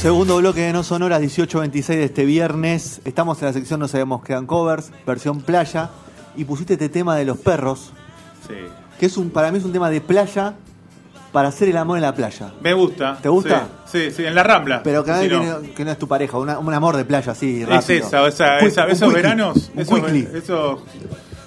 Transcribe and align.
Segundo 0.00 0.36
bloque 0.36 0.60
de 0.60 0.72
No 0.72 0.82
Sonoras, 0.84 1.20
18.26 1.20 1.86
de 1.86 2.04
este 2.04 2.24
viernes. 2.24 3.00
Estamos 3.04 3.40
en 3.42 3.46
la 3.46 3.52
sección 3.52 3.80
No 3.80 3.88
Sabemos 3.88 4.22
Quedan 4.22 4.46
Covers, 4.46 4.92
versión 5.06 5.40
playa. 5.40 5.90
Y 6.36 6.44
pusiste 6.44 6.74
este 6.74 6.88
tema 6.88 7.16
de 7.16 7.24
los 7.24 7.36
perros, 7.38 7.90
Sí. 8.46 8.54
que 9.00 9.06
es 9.06 9.16
un 9.16 9.30
para 9.30 9.50
mí 9.50 9.58
es 9.58 9.64
un 9.64 9.72
tema 9.72 9.90
de 9.90 10.00
playa 10.00 10.54
para 11.32 11.48
hacer 11.48 11.68
el 11.68 11.76
amor 11.76 11.98
en 11.98 12.02
la 12.02 12.14
playa. 12.14 12.52
Me 12.60 12.72
gusta. 12.74 13.18
¿Te 13.20 13.28
gusta? 13.28 13.66
Sí, 13.86 14.04
sí, 14.04 14.10
sí, 14.18 14.24
en 14.24 14.36
la 14.36 14.44
Rambla. 14.44 14.82
Pero 14.84 15.02
que, 15.02 15.12
Sí, 15.14 15.28
que, 15.28 15.34
no. 15.36 15.60
que 15.74 15.84
no 15.84 15.90
es 15.90 15.98
tu 15.98 16.06
pareja, 16.06 16.38
una- 16.38 16.58
un 16.60 16.72
amor 16.72 16.96
de 16.96 17.04
playa 17.04 17.32
así, 17.32 17.62
Es 17.62 17.68
rápido. 17.68 18.06
esa, 18.06 18.26
esa, 18.28 18.58
esa- 18.60 18.84
un 18.84 18.90
esos 18.92 19.12
veranos, 19.12 19.70
un 19.74 19.80
esos, 19.80 19.98
esos 20.34 20.80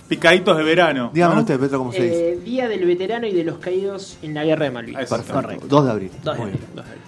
picaditos 0.09 0.57
de 0.57 0.63
verano. 0.63 1.09
Dígame 1.13 1.35
¿no? 1.35 1.41
usted, 1.41 1.57
Petro, 1.57 1.77
cómo 1.77 1.93
se 1.93 2.03
dice. 2.03 2.33
Eh, 2.33 2.39
Día 2.43 2.67
del 2.67 2.85
Veterano 2.85 3.25
y 3.27 3.33
de 3.33 3.45
los 3.45 3.59
Caídos 3.59 4.17
en 4.21 4.33
la 4.33 4.43
Guerra 4.43 4.65
de 4.65 4.71
Malvinas. 4.71 5.09
Perfecto. 5.09 5.33
correcto. 5.33 5.65
2 5.69 5.85
de 5.85 5.91
abril. 5.91 6.11
Dos 6.21 6.33
de 6.35 6.39
Muy 6.41 6.49
abril, 6.49 6.59
bien. 6.59 6.75
dos 6.75 6.85
de 6.85 6.91
abril. 6.91 7.05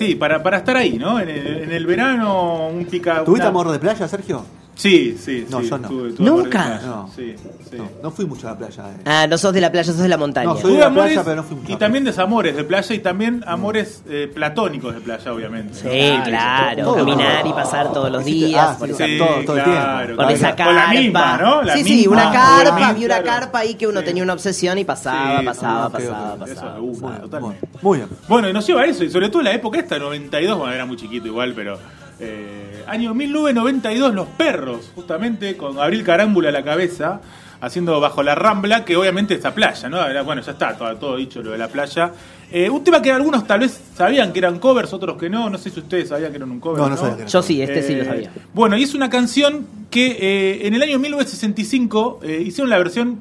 Sí, 0.00 0.14
para, 0.14 0.42
para 0.42 0.56
estar 0.56 0.78
ahí, 0.78 0.96
¿no? 0.98 1.20
En 1.20 1.28
el, 1.28 1.46
en 1.64 1.72
el 1.72 1.84
verano, 1.86 2.68
un 2.68 2.86
pica. 2.86 3.22
¿Tuviste 3.22 3.42
una- 3.46 3.50
amor 3.50 3.70
de 3.70 3.78
playa, 3.78 4.08
Sergio? 4.08 4.46
Sí, 4.80 5.18
sí, 5.22 5.46
No, 5.50 5.60
sí. 5.60 5.68
yo 5.68 5.76
no. 5.78 5.88
tuve- 5.88 6.14
tuve 6.16 6.26
¿Nunca? 6.30 6.80
No. 6.82 7.10
Sí, 7.14 7.34
sí. 7.70 7.76
No, 7.76 7.90
no 8.02 8.10
fui 8.10 8.24
mucho 8.24 8.48
a 8.48 8.52
la 8.52 8.56
playa. 8.58 8.82
eh. 8.92 9.02
Ah, 9.04 9.26
no 9.28 9.36
sos 9.36 9.52
de 9.52 9.60
la 9.60 9.70
playa, 9.70 9.84
sos 9.92 9.98
de 9.98 10.08
la 10.08 10.16
montaña. 10.16 10.46
No, 10.46 10.54
soy- 10.54 10.62
Tuve 10.62 10.72
de 10.72 10.78
la 10.78 10.86
amores 10.86 11.12
playa, 11.12 11.24
pero 11.24 11.36
no 11.36 11.42
fui 11.42 11.56
mucho 11.58 11.72
y 11.72 11.76
también 11.76 12.04
desamores 12.04 12.56
de 12.56 12.64
playa 12.64 12.94
y 12.94 12.98
también 13.00 13.44
amores 13.46 14.02
eh, 14.08 14.30
platónicos 14.34 14.94
de 14.94 15.00
playa, 15.02 15.32
obviamente. 15.34 15.74
Sí, 15.74 16.18
claro. 16.24 16.82
todo. 16.84 16.94
Caminar 16.96 17.46
y 17.46 17.52
pasar 17.52 17.92
todos 17.92 18.10
los 18.10 18.24
días. 18.24 18.68
ah, 18.70 18.76
por 18.78 18.88
sí, 18.88 18.94
esa- 18.94 19.04
Sí, 19.06 19.18
todo- 19.18 19.28
todo 19.44 19.56
el 19.58 19.64
claro, 19.64 19.66
tiempo. 19.66 20.06
Con 20.06 20.16
claro. 20.16 20.30
esa 20.30 20.56
carpa. 20.56 20.72
la 20.72 20.88
misma, 21.00 21.36
¿no? 21.36 21.62
La 21.62 21.74
sí, 21.76 21.84
sí, 21.84 21.94
misma, 21.96 22.12
una 22.12 22.24
con 22.24 22.32
carpa, 22.32 22.92
vi 22.94 23.04
una 23.04 23.22
carpa 23.22 23.58
ahí 23.58 23.74
que 23.74 23.86
uno 23.86 24.00
Sí. 24.00 24.06
tenía 24.06 24.22
una 24.22 24.32
obsesión 24.32 24.78
y 24.78 24.84
pasaba, 24.84 25.40
Sí, 25.40 25.44
pasaba, 25.44 25.86
ok, 25.88 25.92
pasaba, 25.92 26.32
ok. 26.34 26.42
Eso 26.46 26.54
pasaba. 26.54 26.74
me 26.74 26.80
gusta, 26.80 27.06
pasaba. 27.06 27.22
totalmente. 27.24 27.68
Muy 27.82 27.98
bien. 27.98 28.08
Bueno, 28.28 28.48
y 28.48 28.52
nos 28.54 28.66
lleva 28.66 28.80
a 28.80 28.86
eso, 28.86 29.04
y 29.04 29.10
sobre 29.10 29.28
todo 29.28 29.40
en 29.40 29.44
la 29.44 29.52
época 29.52 29.78
esta, 29.78 29.98
92, 29.98 30.56
bueno, 30.56 30.72
era 30.72 30.86
muy 30.86 30.96
chiquito 30.96 31.26
igual, 31.26 31.52
pero... 31.54 31.78
eh, 32.20 32.84
año 32.86 33.14
1992, 33.14 34.14
Los 34.14 34.28
Perros, 34.28 34.90
justamente, 34.94 35.56
con 35.56 35.78
Abril 35.78 36.02
Carámbula 36.04 36.50
a 36.50 36.52
la 36.52 36.62
cabeza, 36.62 37.20
haciendo 37.60 38.00
Bajo 38.00 38.22
la 38.22 38.34
Rambla, 38.34 38.84
que 38.84 38.96
obviamente 38.96 39.34
es 39.34 39.42
la 39.42 39.54
playa, 39.54 39.88
¿no? 39.88 39.98
Bueno, 40.24 40.42
ya 40.42 40.52
está, 40.52 40.76
todo, 40.76 40.96
todo 40.96 41.16
dicho 41.16 41.42
lo 41.42 41.50
de 41.52 41.58
la 41.58 41.68
playa. 41.68 42.12
Eh, 42.52 42.68
un 42.68 42.82
tema 42.82 43.00
que 43.00 43.12
algunos 43.12 43.46
tal 43.46 43.60
vez 43.60 43.80
sabían 43.94 44.32
que 44.32 44.40
eran 44.40 44.58
covers, 44.58 44.92
otros 44.92 45.16
que 45.16 45.30
no, 45.30 45.48
no 45.50 45.56
sé 45.58 45.70
si 45.70 45.78
ustedes 45.80 46.08
sabían 46.08 46.30
que 46.32 46.36
eran 46.38 46.50
un 46.50 46.58
cover. 46.58 46.78
No, 46.80 46.88
no 46.88 46.96
sabía 46.96 47.16
que 47.16 47.22
era. 47.22 47.30
Yo 47.30 47.42
sí, 47.42 47.62
este 47.62 47.82
sí 47.82 47.94
lo 47.94 48.02
Eh, 48.02 48.06
sabía. 48.06 48.32
Bueno, 48.52 48.76
y 48.76 48.82
es 48.82 48.94
una 48.94 49.08
canción 49.08 49.66
que 49.90 50.16
eh, 50.20 50.66
en 50.66 50.74
el 50.74 50.82
año 50.82 50.98
1965 50.98 52.20
eh, 52.22 52.42
hicieron 52.44 52.70
la 52.70 52.78
versión, 52.78 53.20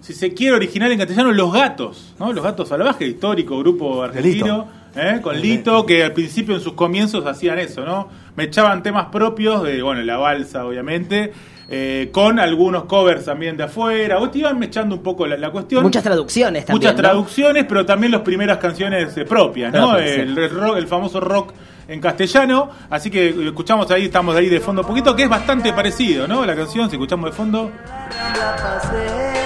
si 0.00 0.14
se 0.14 0.32
quiere, 0.32 0.56
original 0.56 0.90
en 0.92 0.98
castellano, 0.98 1.32
Los 1.32 1.52
Gatos, 1.52 2.14
¿no? 2.18 2.32
Los 2.32 2.42
Gatos 2.42 2.68
Salvajes, 2.68 3.06
histórico 3.08 3.58
grupo 3.58 4.02
argentino, 4.02 4.68
¿eh? 4.96 5.20
con 5.22 5.40
Lito, 5.40 5.84
que 5.86 6.04
al 6.04 6.12
principio 6.12 6.54
en 6.54 6.60
sus 6.60 6.72
comienzos 6.74 7.26
hacían 7.26 7.58
eso, 7.58 7.84
¿no? 7.84 8.08
Me 8.36 8.44
echaban 8.44 8.82
temas 8.82 9.06
propios 9.06 9.62
de, 9.62 9.82
bueno, 9.82 10.02
la 10.02 10.16
balsa, 10.16 10.64
obviamente. 10.64 11.32
eh, 11.72 12.08
con 12.10 12.40
algunos 12.40 12.84
covers 12.86 13.24
también 13.26 13.56
de 13.56 13.62
afuera, 13.62 14.18
o 14.18 14.28
te 14.28 14.38
iban 14.40 14.60
echando 14.62 14.96
un 14.96 15.02
poco 15.04 15.24
la, 15.28 15.36
la 15.36 15.50
cuestión. 15.50 15.84
Muchas 15.84 16.02
traducciones 16.02 16.64
también. 16.66 16.80
Muchas 16.80 16.94
¿no? 16.96 17.00
traducciones, 17.00 17.64
pero 17.68 17.86
también 17.86 18.10
las 18.10 18.22
primeras 18.22 18.58
canciones 18.58 19.16
eh, 19.16 19.24
propias, 19.24 19.72
¿no? 19.72 19.90
Propias, 19.90 20.10
sí. 20.14 20.20
el, 20.22 20.36
el 20.36 20.50
rock- 20.50 20.76
el 20.78 20.88
famoso 20.88 21.20
rock 21.20 21.52
en 21.86 22.00
castellano. 22.00 22.70
Así 22.90 23.08
que 23.08 23.28
escuchamos 23.46 23.88
ahí, 23.92 24.06
estamos 24.06 24.34
ahí 24.34 24.48
de 24.48 24.58
fondo 24.58 24.82
un 24.82 24.88
poquito, 24.88 25.14
que 25.14 25.22
es 25.22 25.28
bastante 25.28 25.72
parecido, 25.72 26.26
¿no? 26.26 26.44
La 26.44 26.56
canción, 26.56 26.90
si 26.90 26.96
escuchamos 26.96 27.30
de 27.30 27.36
fondo, 27.36 27.70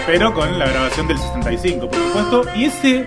pero 0.06 0.32
con 0.32 0.58
la 0.58 0.66
grabación 0.66 1.06
del 1.08 1.18
65, 1.18 1.88
por 1.90 1.98
supuesto. 1.98 2.42
Y 2.56 2.64
ese, 2.64 3.06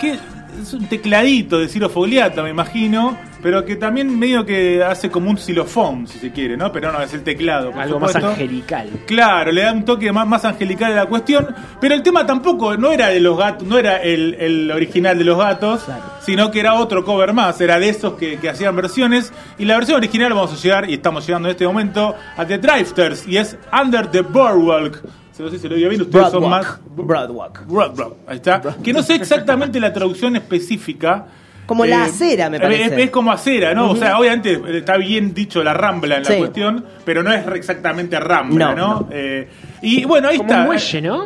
que 0.00 0.18
es 0.60 0.72
un 0.72 0.86
tecladito 0.86 1.58
de 1.58 1.68
Ciro 1.68 1.88
Fogliata, 1.88 2.42
me 2.42 2.50
imagino, 2.50 3.16
pero 3.42 3.64
que 3.64 3.76
también 3.76 4.18
medio 4.18 4.44
que 4.44 4.82
hace 4.82 5.10
como 5.10 5.30
un 5.30 5.38
xilofón, 5.38 6.06
si 6.06 6.18
se 6.18 6.32
quiere, 6.32 6.56
¿no? 6.56 6.72
Pero 6.72 6.92
no, 6.92 7.00
es 7.00 7.12
el 7.14 7.22
teclado, 7.22 7.70
por 7.70 7.80
Algo 7.80 8.00
más 8.00 8.16
angelical. 8.16 8.88
Claro, 9.06 9.52
le 9.52 9.62
da 9.62 9.72
un 9.72 9.84
toque 9.84 10.10
más, 10.12 10.26
más 10.26 10.44
angelical 10.44 10.92
a 10.92 10.96
la 10.96 11.06
cuestión, 11.06 11.54
pero 11.80 11.94
el 11.94 12.02
tema 12.02 12.26
tampoco 12.26 12.76
no 12.76 12.92
era 12.92 13.08
de 13.08 13.20
los 13.20 13.38
gatos, 13.38 13.66
no 13.66 13.78
era 13.78 14.02
el, 14.02 14.34
el 14.34 14.70
original 14.70 15.18
de 15.18 15.24
los 15.24 15.38
gatos, 15.38 15.86
sino 16.20 16.50
que 16.50 16.60
era 16.60 16.74
otro 16.74 17.04
cover 17.04 17.32
más, 17.32 17.60
era 17.60 17.78
de 17.78 17.88
esos 17.88 18.14
que, 18.14 18.38
que 18.38 18.48
hacían 18.48 18.74
versiones, 18.74 19.32
y 19.58 19.64
la 19.64 19.76
versión 19.76 19.98
original 19.98 20.32
vamos 20.32 20.52
a 20.52 20.56
llegar, 20.56 20.90
y 20.90 20.94
estamos 20.94 21.26
llegando 21.26 21.48
en 21.48 21.52
este 21.52 21.66
momento, 21.66 22.14
a 22.36 22.44
The 22.44 22.58
Drifters, 22.58 23.26
y 23.28 23.36
es 23.36 23.56
Under 23.72 24.06
the 24.08 24.22
Boardwalk. 24.22 25.02
No 25.38 25.48
sé 25.50 25.56
si 25.56 25.62
se 25.62 25.68
lo 25.68 25.76
digo 25.76 25.88
bien, 25.90 26.00
ustedes 26.02 26.30
son 26.30 26.48
más... 26.48 26.78
Broadwalk. 26.96 27.66
Broadwalk. 27.66 27.66
Broadwalk, 27.66 28.14
ahí 28.26 28.36
está. 28.36 28.60
Que 28.82 28.92
no 28.92 29.02
sé 29.02 29.14
exactamente 29.16 29.78
la 29.80 29.92
traducción 29.92 30.34
específica. 30.36 31.26
Como 31.66 31.84
la 31.84 31.98
Eh, 32.06 32.08
acera, 32.10 32.48
me 32.48 32.60
parece. 32.60 33.02
Es, 33.02 33.10
como 33.10 33.32
acera, 33.32 33.74
¿no? 33.74 33.90
O 33.90 33.96
sea, 33.96 34.18
obviamente 34.18 34.60
está 34.78 34.96
bien 34.96 35.34
dicho 35.34 35.64
la 35.64 35.74
rambla 35.74 36.16
en 36.18 36.22
la 36.22 36.30
Sí. 36.30 36.36
cuestión, 36.38 36.84
pero 37.04 37.22
no 37.24 37.32
es 37.32 37.44
exactamente 37.54 38.18
rambla, 38.20 38.72
No, 38.72 38.76
¿no? 38.76 39.00
no. 39.00 39.08
Eh, 39.10 39.48
y 39.82 40.04
bueno, 40.04 40.28
ahí 40.28 40.36
Como 40.38 40.48
está. 40.48 40.60
un 40.60 40.66
muelle, 40.66 41.02
¿no? 41.02 41.24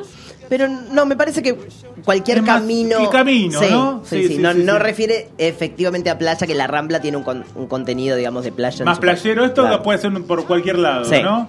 Pero 0.48 0.66
no, 0.66 1.06
me 1.06 1.14
parece 1.14 1.42
que 1.42 1.56
cualquier 2.04 2.42
más 2.42 2.60
camino. 2.60 2.98
el 2.98 3.08
camino, 3.10 3.60
sí, 3.60 3.66
¿no? 3.70 4.02
Sí, 4.04 4.16
Sí, 4.22 4.28
sí, 4.28 4.34
sí, 4.36 4.42
no, 4.42 4.52
sí, 4.52 4.62
no 4.64 4.78
refiere 4.80 5.28
efectivamente 5.38 6.10
a 6.10 6.18
playa, 6.18 6.44
que 6.46 6.54
la 6.56 6.66
rambla 6.66 7.00
tiene 7.00 7.18
un, 7.18 7.22
con- 7.22 7.44
un 7.54 7.66
contenido, 7.68 8.16
digamos, 8.16 8.42
de 8.42 8.50
playa. 8.50 8.84
Más 8.84 8.98
playero, 8.98 9.44
esto 9.44 9.62
Claro. 9.62 9.82
puede 9.84 9.98
ser 9.98 10.10
por 10.24 10.46
cualquier 10.46 10.78
lado, 10.78 11.04
Sí. 11.04 11.22
¿no? 11.22 11.48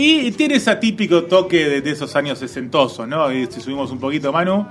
Y 0.00 0.30
tiene 0.32 0.54
ese 0.56 0.74
típico 0.76 1.24
toque 1.24 1.68
de, 1.68 1.80
de 1.80 1.90
esos 1.90 2.14
años 2.14 2.38
sesentosos, 2.38 3.08
¿no? 3.08 3.32
Y 3.32 3.46
si 3.46 3.60
subimos 3.60 3.90
un 3.90 3.98
poquito, 3.98 4.32
Manu, 4.32 4.64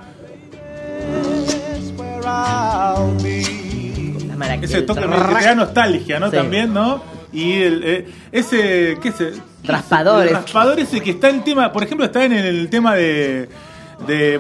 ese 4.62 4.82
toque 4.84 5.02
que 5.02 5.08
te 5.08 5.44
da 5.46 5.56
nostalgia, 5.56 6.20
¿no? 6.20 6.30
Sí. 6.30 6.36
También, 6.36 6.74
¿no? 6.74 7.02
Y 7.34 7.54
el, 7.62 7.84
eh, 7.84 8.08
ese, 8.32 8.98
¿qué 9.02 9.10
es? 9.10 9.22
el- 9.22 9.42
Raspadores. 9.64 10.32
El 10.32 10.38
raspador 10.38 10.80
ese 10.80 11.02
que 11.02 11.12
está 11.12 11.30
en 11.30 11.38
el 11.38 11.44
tema, 11.44 11.74
por 11.74 11.84
ejemplo, 11.84 12.06
está 12.06 12.24
en 12.24 12.32
el 12.34 12.70
tema 12.70 12.96
de 12.96 13.50
de, 14.06 14.40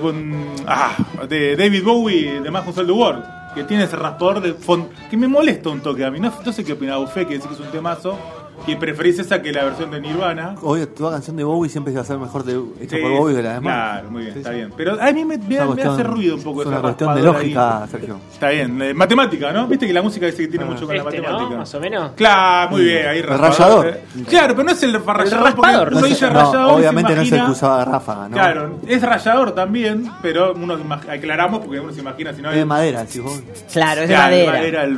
ah, 0.67 0.95
de 1.27 1.55
David 1.55 1.83
Bowie 1.83 2.41
de 2.41 2.51
Más 2.51 2.63
Console 2.63 2.85
the 2.87 2.93
World, 2.93 3.23
que 3.55 3.63
tiene 3.63 3.83
ese 3.85 3.95
raspador 3.95 4.39
de 4.39 4.53
fondo, 4.53 4.89
que 5.09 5.17
me 5.17 5.27
molesta 5.27 5.69
un 5.69 5.81
toque 5.81 6.05
a 6.05 6.11
mí. 6.11 6.19
No, 6.19 6.31
no 6.45 6.53
sé 6.53 6.63
qué 6.63 6.73
opina 6.73 6.97
Buffet, 6.97 7.27
que 7.27 7.33
dice 7.35 7.47
que 7.47 7.55
es 7.55 7.59
un 7.59 7.71
temazo, 7.71 8.17
que 8.65 8.75
preferís 8.75 9.17
esa 9.19 9.41
que 9.41 9.51
la 9.53 9.63
versión 9.63 9.89
de 9.91 10.01
Nirvana. 10.01 10.55
Hoy 10.61 10.85
toda 10.87 11.11
canción 11.13 11.35
de 11.37 11.43
Bowie 11.43 11.69
siempre 11.69 11.93
va 11.93 12.01
a 12.01 12.05
ser 12.05 12.17
mejor 12.17 12.43
de, 12.43 12.59
hecha 12.81 12.97
Sí, 12.97 13.01
por 13.01 13.11
Bowie 13.11 13.35
que 13.37 13.41
la 13.43 13.53
demás. 13.53 13.73
Claro, 13.91 14.11
muy 14.11 14.21
bien, 14.23 14.33
Sí, 14.33 14.39
está 14.39 14.49
sí. 14.51 14.55
bien. 14.57 14.73
Pero 14.75 15.01
a 15.01 15.11
mí 15.11 15.25
me, 15.25 15.37
me- 15.37 15.43
Es 15.43 15.49
una 15.49 15.59
me 15.61 15.65
cuestión- 15.67 15.93
hace 15.93 16.03
ruido 16.03 16.35
un 16.35 16.43
poco 16.43 16.61
Es 16.61 16.67
ese 16.67 16.73
una 16.73 16.81
cuestión 16.81 17.09
de 17.15 17.21
raspador 17.21 17.41
ahí. 17.41 17.53
lógica, 17.53 17.87
Sergio. 17.91 18.19
Está 18.33 18.49
bien, 18.49 18.81
eh, 18.81 18.93
matemática, 18.93 19.51
¿no? 19.53 19.67
Viste 19.67 19.87
que 19.87 19.93
la 19.93 20.01
música 20.01 20.25
dice 20.25 20.37
que 20.43 20.47
tiene 20.49 20.65
mucho 20.65 20.85
con 20.85 20.95
la 20.97 21.03
Este, 21.03 21.17
¿no? 21.17 21.23
matemática. 21.23 21.57
Más 21.59 21.75
o 21.75 21.79
menos. 21.79 22.11
Claro, 22.15 22.71
muy 22.71 22.83
bien, 22.83 23.07
ahí 23.07 23.17
El 23.19 23.23
rallador. 23.23 23.87
eh. 23.87 24.03
Claro, 24.27 24.53
pero 24.55 24.63
no 24.65 24.71
es 24.71 24.83
el 24.83 24.93
raspador, 24.93 25.89
porque 25.89 26.01
no 26.01 26.07
dice 26.07 26.25
el- 26.27 26.33
No, 26.33 26.39
rallador 26.39 26.67
y 26.67 26.73
se 26.73 26.79
obviamente 26.79 27.15
no 27.15 27.21
es 27.21 27.31
el 27.31 27.45
que 27.45 27.51
usaba 27.51 27.85
Ráfaga, 27.85 28.27
¿no? 28.29 28.33
Claro, 28.35 28.79
es 28.87 29.01
rallador 29.01 29.51
también, 29.53 30.11
pero 30.21 30.53
uno 30.53 30.77
aclaramos 31.09 31.59
porque 31.61 31.79
uno 31.79 31.93
se 31.93 32.01
imagina 32.01 32.33
si 32.33 32.41
no 32.41 32.49
Es 32.49 32.55
de 32.57 32.65
madera, 32.65 33.05
vos. 33.23 33.41
Claro, 33.71 34.01
es 34.01 34.09
de 34.09 34.13
Claro, 34.15 34.35
madera. 34.45 34.83
el 34.83 34.97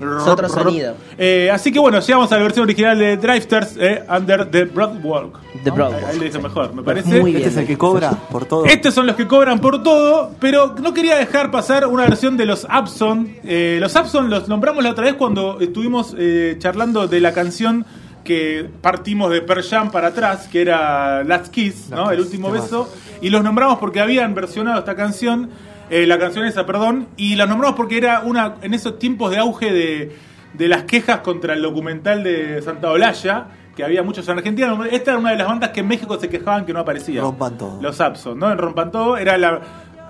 Es 0.00 0.26
otro 0.26 0.48
ro- 0.48 0.54
sonido. 0.54 0.94
Eh, 1.18 1.50
así 1.52 1.70
que 1.70 1.78
bueno, 1.78 2.00
llegamos 2.00 2.32
a 2.32 2.36
la 2.36 2.42
versión 2.42 2.64
original 2.64 2.98
de 2.98 3.16
Drifters, 3.18 3.76
eh, 3.78 4.02
Under 4.08 4.50
the 4.50 4.64
Broadwalk. 4.64 5.38
The 5.62 5.70
¿no? 5.70 5.76
Broadwalk. 5.76 6.04
Ahí 6.06 6.18
le 6.18 6.24
dice 6.26 6.38
mejor, 6.38 6.74
me 6.74 6.82
parece. 6.82 7.20
Muy 7.20 7.30
Este 7.32 7.38
bien. 7.38 7.48
es 7.50 7.56
el 7.56 7.66
que 7.66 7.76
cobra 7.76 8.10
por 8.30 8.46
todo. 8.46 8.64
Estos 8.64 8.94
son 8.94 9.06
los 9.06 9.16
que 9.16 9.26
cobran 9.26 9.58
por 9.60 9.82
todo, 9.82 10.30
pero 10.40 10.74
no 10.80 10.94
quería 10.94 11.16
dejar 11.16 11.50
pasar 11.50 11.86
una 11.86 12.04
versión 12.04 12.36
de 12.36 12.46
los 12.46 12.66
Abson. 12.70 13.28
Eh, 13.44 13.78
los 13.80 13.94
Abson 13.96 14.30
los 14.30 14.48
nombramos 14.48 14.82
la 14.82 14.90
otra 14.90 15.04
vez 15.04 15.14
cuando 15.14 15.60
estuvimos 15.60 16.14
eh, 16.18 16.56
charlando 16.58 17.06
de 17.06 17.20
la 17.20 17.32
canción 17.32 17.84
que 18.24 18.68
partimos 18.82 19.30
de 19.30 19.40
Pearl 19.42 19.62
Jam 19.62 19.90
para 19.90 20.08
atrás, 20.08 20.46
que 20.50 20.60
era 20.62 21.24
Last 21.24 21.48
Kiss, 21.48 21.88
¿no? 21.90 21.96
Last 22.02 22.12
El 22.12 22.20
último 22.20 22.50
beso. 22.50 22.88
Y 23.22 23.30
los 23.30 23.42
nombramos 23.42 23.78
porque 23.78 24.00
habían 24.00 24.34
versionado 24.34 24.78
esta 24.78 24.94
canción, 24.94 25.50
eh, 25.90 26.06
la 26.06 26.18
canción 26.18 26.46
esa, 26.46 26.64
perdón, 26.66 27.08
y 27.16 27.34
la 27.34 27.46
nombramos 27.46 27.76
porque 27.76 27.98
era 27.98 28.20
una 28.20 28.54
en 28.62 28.74
esos 28.74 28.98
tiempos 28.98 29.30
de 29.32 29.38
auge 29.38 29.72
de, 29.72 30.16
de 30.54 30.68
las 30.68 30.84
quejas 30.84 31.18
contra 31.20 31.54
el 31.54 31.62
documental 31.62 32.22
de 32.22 32.62
Santa 32.62 32.90
Olalla, 32.90 33.46
que 33.76 33.84
había 33.84 34.02
muchos 34.02 34.28
en 34.28 34.38
Argentina. 34.38 34.78
Esta 34.90 35.12
era 35.12 35.20
una 35.20 35.30
de 35.30 35.36
las 35.36 35.46
bandas 35.46 35.70
que 35.70 35.80
en 35.80 35.88
México 35.88 36.18
se 36.18 36.28
quejaban 36.28 36.64
que 36.64 36.72
no 36.72 36.80
aparecía. 36.80 37.20
Rompan 37.20 37.58
todo. 37.58 37.82
Los 37.82 37.96
Sapson, 37.96 38.38
¿no? 38.38 38.50
En 38.50 38.58
Rompan 38.58 38.90
Todo 38.90 39.16
era 39.16 39.36
la... 39.36 39.60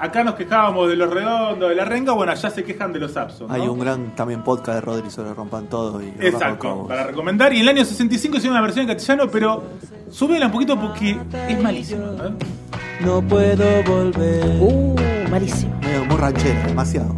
Acá 0.01 0.25
nos 0.25 0.35
quejábamos 0.35 0.89
de 0.89 0.97
los 0.97 1.11
redondos, 1.11 1.69
de 1.69 1.75
la 1.75 1.85
renga, 1.85 2.15
bueno, 2.15 2.33
allá 2.33 2.49
se 2.49 2.65
quejan 2.65 2.91
de 2.91 3.01
los. 3.01 3.15
¿no? 3.15 3.51
Hay 3.51 3.61
un 3.61 3.79
gran 3.79 4.15
también 4.15 4.43
podcast 4.43 4.77
de 4.77 4.81
Rodri 4.81 5.11
sobre 5.11 5.35
Rompan 5.35 5.67
Todo 5.67 6.03
y 6.03 6.09
Exacto, 6.21 6.87
para 6.89 7.09
recomendar. 7.09 7.53
Y 7.53 7.57
en 7.57 7.63
el 7.65 7.69
año 7.69 7.85
65 7.85 8.39
hicieron 8.39 8.57
una 8.57 8.63
versión 8.63 8.89
en 8.89 8.95
castellano, 8.95 9.31
pero 9.31 9.63
súbela 10.11 10.47
un 10.47 10.53
poquito 10.53 10.81
porque 10.81 11.19
es 11.49 11.63
malísima. 11.63 12.07
¿eh? 12.25 12.33
No 13.05 13.21
puedo 13.21 13.83
volver. 13.85 14.43
Uh, 14.59 15.10
malísimo. 15.31 15.79
Medio 15.83 16.05
muy 16.05 16.17
ranchera, 16.17 16.63
demasiado. 16.67 17.17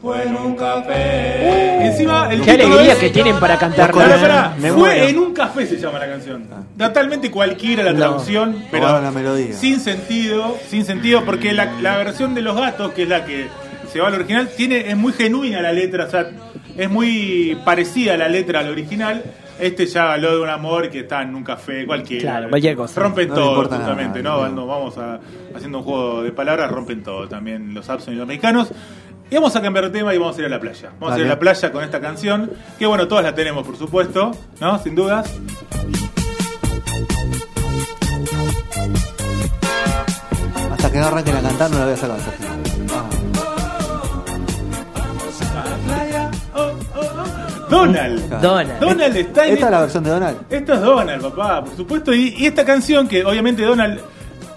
Fue 0.00 0.22
en 0.22 0.36
un 0.36 0.54
café. 0.54 1.80
Y 1.82 1.86
encima, 1.86 2.28
el 2.30 2.42
Qué 2.42 2.50
alegría 2.50 2.92
es- 2.92 2.98
que 2.98 3.10
tienen 3.10 3.38
para 3.40 3.58
cantar. 3.58 3.90
Pará, 3.90 4.16
pará, 4.20 4.54
Fue 4.60 4.72
muero. 4.72 5.08
en 5.08 5.18
un 5.18 5.32
café 5.32 5.66
se 5.66 5.78
llama 5.78 5.98
la 5.98 6.06
canción. 6.08 6.44
Totalmente 6.76 7.30
cualquiera 7.30 7.82
la 7.82 7.92
No. 7.92 7.98
traducción, 7.98 8.56
pero 8.70 8.82
Robaron 8.86 9.04
la 9.04 9.10
melodía. 9.10 9.54
sin 9.54 9.80
sentido, 9.80 10.58
sin 10.68 10.84
sentido, 10.84 11.24
porque 11.24 11.52
la, 11.54 11.72
la 11.80 11.96
versión 11.96 12.34
de 12.34 12.42
los 12.42 12.54
gatos, 12.54 12.92
que 12.92 13.04
es 13.04 13.08
la 13.08 13.24
que 13.24 13.46
se 13.90 14.00
va 14.00 14.08
al 14.08 14.14
original, 14.14 14.48
tiene, 14.54 14.90
es 14.90 14.96
muy 14.96 15.12
genuina 15.14 15.62
la 15.62 15.72
letra, 15.72 16.04
o 16.04 16.10
sea, 16.10 16.26
es 16.76 16.90
muy 16.90 17.56
parecida 17.64 18.14
a 18.14 18.16
la 18.18 18.28
letra 18.28 18.60
al 18.60 18.68
original. 18.68 19.22
Este 19.58 19.86
ya 19.86 20.12
habló 20.12 20.36
de 20.36 20.42
un 20.42 20.48
amor 20.48 20.90
que 20.90 21.00
está 21.00 21.22
en 21.22 21.34
un 21.34 21.44
café, 21.44 21.86
cualquiera. 21.86 22.22
Claro, 22.22 22.50
cualquier 22.50 22.76
cosa. 22.76 23.00
Rompen 23.00 23.28
No 23.28 23.34
todo, 23.34 23.62
nada, 23.64 23.76
justamente, 23.76 24.22
no. 24.22 24.66
vamos 24.66 24.98
a, 24.98 25.20
haciendo 25.54 25.78
un 25.78 25.84
juego 25.84 26.22
de 26.22 26.32
palabras, 26.32 26.70
rompen 26.70 27.02
todo 27.02 27.28
también 27.28 27.72
los 27.72 27.88
Abson 27.88 28.14
y 28.14 28.16
los 28.16 28.26
mexicanos. 28.26 28.72
Y 29.30 29.34
vamos 29.36 29.56
a 29.56 29.62
cambiar 29.62 29.86
de 29.86 29.90
tema 29.90 30.14
y 30.14 30.18
vamos 30.18 30.36
a 30.36 30.40
ir 30.40 30.46
a 30.46 30.50
la 30.50 30.60
playa. 30.60 30.90
Vamos 31.00 31.16
a 31.16 31.20
ir 31.20 31.26
a 31.26 31.28
la 31.28 31.38
playa 31.38 31.72
con 31.72 31.82
esta 31.82 32.00
canción, 32.00 32.50
que 32.78 32.86
bueno, 32.86 33.08
todas 33.08 33.24
la 33.24 33.34
tenemos, 33.34 33.66
por 33.66 33.76
supuesto, 33.76 34.32
¿no? 34.60 34.78
Sin 34.78 34.94
dudas. 34.94 35.32
Hasta 40.72 40.92
que 40.92 40.98
no 40.98 41.06
arranquen 41.06 41.36
a 41.36 41.42
cantar 41.42 41.70
no 41.70 41.78
la 41.78 41.84
voy 41.84 41.94
a 41.94 41.96
sacar. 41.96 42.53
Donald. 47.74 48.40
Donald. 48.40 48.80
Donald 48.80 49.16
está 49.16 49.46
en 49.46 49.54
Esta 49.54 49.66
es 49.66 49.70
la 49.72 49.80
versión 49.80 50.04
de 50.04 50.10
Donald. 50.10 50.36
Esto 50.50 50.74
es 50.74 50.80
Donald, 50.80 51.22
papá, 51.22 51.64
por 51.64 51.76
supuesto. 51.76 52.14
Y, 52.14 52.34
y 52.38 52.46
esta 52.46 52.64
canción, 52.64 53.08
que 53.08 53.24
obviamente 53.24 53.62
Donald. 53.62 54.00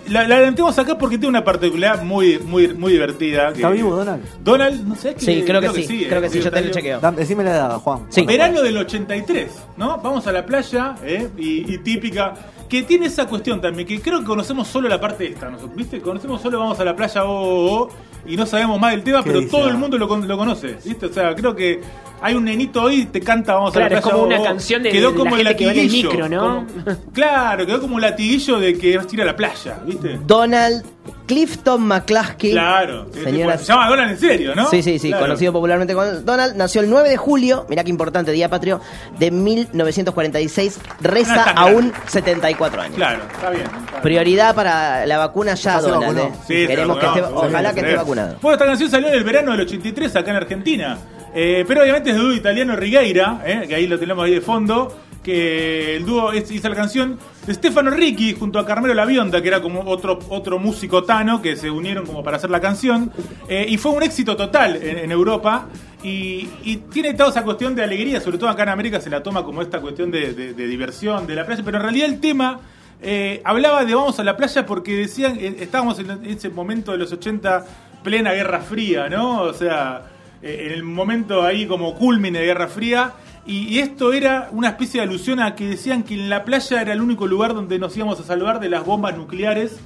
La, 0.10 0.28
la 0.28 0.36
adelantemos 0.36 0.78
acá 0.80 0.98
porque 0.98 1.18
tiene 1.18 1.30
una 1.30 1.44
particularidad 1.44 2.04
muy, 2.04 2.40
muy, 2.40 2.70
muy 2.74 2.94
divertida. 2.94 3.50
¿Está 3.50 3.68
que- 3.70 3.76
vivo 3.76 3.96
Donald? 3.96 4.24
Donald, 4.44 4.88
no 4.88 4.96
sé. 4.96 5.16
Sí, 5.18 5.44
creo 5.46 5.62
que 5.62 5.70
sí. 5.84 6.06
Creo 6.08 6.22
que 6.22 6.28
eh, 6.28 6.30
sí, 6.30 6.42
yo 6.42 6.52
te 6.52 6.62
lo 6.62 6.72
chequeo. 6.72 7.00
Dame- 7.00 7.18
Decime 7.18 7.44
la 7.44 7.52
edad, 7.52 7.80
Juan. 7.80 8.06
Sí. 8.10 8.26
Verano 8.26 8.62
del 8.62 8.78
83, 8.78 9.52
¿no? 9.78 9.98
Vamos 9.98 10.26
a 10.28 10.32
la 10.32 10.46
playa, 10.46 10.96
¿eh? 11.04 11.28
y, 11.38 11.74
y 11.74 11.78
típica, 11.80 12.34
que 12.70 12.84
tiene 12.84 13.08
esa 13.08 13.26
cuestión 13.28 13.60
también, 13.62 13.88
que 13.88 14.00
creo 14.02 14.20
que 14.20 14.26
conocemos 14.26 14.68
solo 14.68 14.88
la 14.90 15.00
parte 15.00 15.28
esta, 15.28 15.50
nosotros, 15.50 15.76
¿viste? 15.76 16.00
Conocemos 16.02 16.42
solo 16.42 16.60
vamos 16.60 16.80
a 16.80 16.86
la 16.86 16.96
playa, 16.96 17.24
oh, 17.26 17.30
oh, 17.30 17.82
oh, 17.84 17.90
y 18.26 18.36
no 18.36 18.46
sabemos 18.46 18.80
más 18.80 18.92
del 18.92 19.04
tema, 19.04 19.20
¿Qué 19.24 19.30
pero 19.30 19.40
dice? 19.40 19.52
todo 19.52 19.68
el 19.70 19.78
mundo 19.78 19.98
lo, 19.98 20.08
con- 20.08 20.28
lo 20.28 20.38
conoce, 20.38 20.78
¿viste? 20.84 21.06
O 21.06 21.14
sea, 21.14 21.34
creo 21.34 21.56
que 21.56 21.80
hay 22.20 22.34
un 22.34 22.46
nenito 22.46 22.82
hoy 22.82 23.06
te 23.06 23.22
canta 23.22 23.54
vamos 23.54 23.76
a 23.76 23.80
la 23.80 23.86
playa. 23.88 24.00
es 24.00 24.04
como 24.06 24.24
oh, 24.24 24.26
una 24.26 24.40
oh. 24.42 24.44
canción 24.44 24.82
de 24.84 24.90
quedó 24.92 25.12
la 25.12 25.18
como 25.18 25.36
el 25.38 25.48
gente 25.48 25.56
que 25.56 25.66
va 25.66 25.72
en 25.72 25.78
el 25.80 25.86
latiguillo, 25.86 26.10
micro, 26.12 26.30
¿no? 26.30 26.66
como- 26.84 26.98
claro, 27.14 27.66
quedó 27.66 27.80
como 27.80 27.96
un 27.96 28.02
latiguillo 28.02 28.60
de 28.60 28.78
que 28.78 28.98
vas 28.98 29.06
a 29.06 29.14
ir 29.16 29.22
a 29.22 29.26
la 29.26 29.36
playa, 29.36 29.80
¿viste? 29.86 29.97
Donald 30.26 30.86
Clifton 31.26 31.82
McCluskey. 31.82 32.52
Claro, 32.52 33.08
Señoras- 33.14 33.62
se 33.62 33.68
llama 33.74 33.90
Donald 33.90 34.12
en 34.12 34.18
serio, 34.18 34.56
¿no? 34.56 34.70
Sí, 34.70 34.82
sí, 34.82 34.98
sí, 35.00 35.10
Claro. 35.10 35.26
conocido 35.26 35.52
popularmente 35.54 35.94
como 35.94 36.06
Donald, 36.06 36.56
nació 36.56 36.82
el 36.82 36.90
9 36.90 37.10
de 37.10 37.18
julio, 37.18 37.66
mirá 37.70 37.84
qué 37.84 37.90
importante, 37.90 38.32
Día 38.32 38.50
Patrio, 38.50 38.80
de 39.20 39.32
1946, 39.32 40.80
Ah, 40.90 40.94
reza 41.02 41.44
aún 41.52 41.90
grande. 41.90 42.10
74 42.10 42.82
años. 42.82 42.96
Claro, 42.96 43.24
está 43.34 43.50
bien. 43.50 43.64
está 43.66 43.82
bien. 43.92 44.02
Prioridad 44.02 44.56
para 44.56 45.06
la 45.06 45.18
vacuna 45.18 45.54
ya, 45.56 45.80
se 45.82 45.88
Donald. 45.90 46.18
eh. 46.18 46.32
Sí, 46.48 46.68
Queremos 46.68 46.98
que 46.98 47.06
esté, 47.06 47.22
ojalá 47.24 47.70
sí, 47.70 47.76
que 47.76 47.82
sí. 47.82 47.86
esté 47.88 47.98
vacunado. 47.98 48.36
Bueno, 48.42 48.54
esta 48.56 48.66
canción 48.66 48.90
salió 48.90 49.08
en 49.10 49.14
el 49.16 49.24
verano 49.24 49.52
del 49.52 49.62
83 49.62 50.16
acá 50.16 50.32
en 50.32 50.38
Argentina. 50.38 50.98
Eh, 51.36 51.66
pero 51.68 51.82
obviamente 51.82 52.10
es 52.12 52.16
de 52.16 52.22
dúo 52.22 52.34
italiano 52.34 52.76
Rigueira, 52.76 53.42
eh, 53.46 53.66
que 53.68 53.76
ahí 53.76 53.86
lo 53.86 54.00
tenemos 54.00 54.24
ahí 54.26 54.34
de 54.34 54.42
fondo. 54.42 54.96
Que 55.28 55.98
el 55.98 56.06
dúo 56.06 56.34
hizo 56.34 56.70
la 56.70 56.76
canción 56.76 57.20
de 57.46 57.54
Stefano 57.54 57.92
Ricci 57.92 58.34
junto 58.34 58.60
a 58.60 58.66
Carmelo 58.66 58.94
La 58.94 59.06
Bionda, 59.06 59.42
que 59.42 59.50
era 59.50 59.62
como 59.62 59.82
otro, 59.82 60.20
otro 60.30 60.58
músico 60.58 61.04
tano 61.04 61.42
que 61.42 61.58
se 61.58 61.70
unieron 61.70 62.06
como 62.06 62.24
para 62.24 62.38
hacer 62.38 62.50
la 62.50 62.62
canción. 62.62 63.12
Eh, 63.50 63.66
y 63.68 63.78
fue 63.78 63.92
un 63.92 64.04
éxito 64.04 64.38
total 64.38 64.78
en, 64.78 65.12
Europa. 65.12 65.68
Y, 66.02 66.46
tiene 66.92 67.14
toda 67.14 67.32
esa 67.32 67.44
cuestión 67.44 67.76
de 67.76 67.84
alegría, 67.84 68.22
sobre 68.22 68.38
todo 68.38 68.50
acá 68.50 68.64
en 68.64 68.70
América 68.70 69.02
se 69.02 69.10
la 69.10 69.22
toma 69.22 69.44
como 69.44 69.62
esta 69.62 69.82
cuestión 69.82 70.10
de 70.10 70.54
diversión, 70.54 71.28
de 71.28 71.36
la 71.36 71.46
playa. 71.46 71.62
Pero 71.66 71.78
en 71.78 71.84
realidad 71.84 72.08
el 72.08 72.20
tema 72.22 72.62
eh, 73.02 73.42
hablaba 73.44 73.86
de 73.86 73.94
vamos 73.94 74.20
a 74.20 74.24
la 74.24 74.36
playa 74.36 74.66
porque 74.66 74.96
decían, 74.96 75.38
eh, 75.40 75.58
estábamos 75.60 76.00
en 76.00 76.26
ese 76.26 76.50
momento 76.50 76.92
de 76.92 76.98
los 76.98 77.12
80, 77.12 77.66
plena 78.04 78.32
Guerra 78.34 78.62
Fría, 78.62 79.08
¿no? 79.08 79.42
O 79.42 79.54
sea, 79.54 80.04
eh, 80.42 80.64
en 80.68 80.74
el 80.74 80.84
momento 80.84 81.44
ahí 81.44 81.68
como 81.68 81.94
culmine 81.96 82.40
de 82.40 82.46
Guerra 82.46 82.68
Fría. 82.68 83.14
Y, 83.48 83.68
y 83.70 83.80
esto 83.80 84.12
era 84.14 84.50
una 84.52 84.68
especie 84.70 85.00
de 85.02 85.08
alusión 85.08 85.40
a 85.40 85.56
que 85.56 85.68
decían 85.70 86.04
que 86.04 86.14
en 86.16 86.30
la 86.30 86.44
playa 86.44 86.82
era 86.82 86.92
el 86.94 87.02
único 87.02 87.28
lugar 87.28 87.54
donde 87.54 87.80
nos 87.80 87.96
íbamos 87.96 88.20
a 88.20 88.24
salvar 88.24 88.60
de 88.60 88.68
las 88.70 88.86
bombas 88.86 89.16
nucleares 89.16 89.78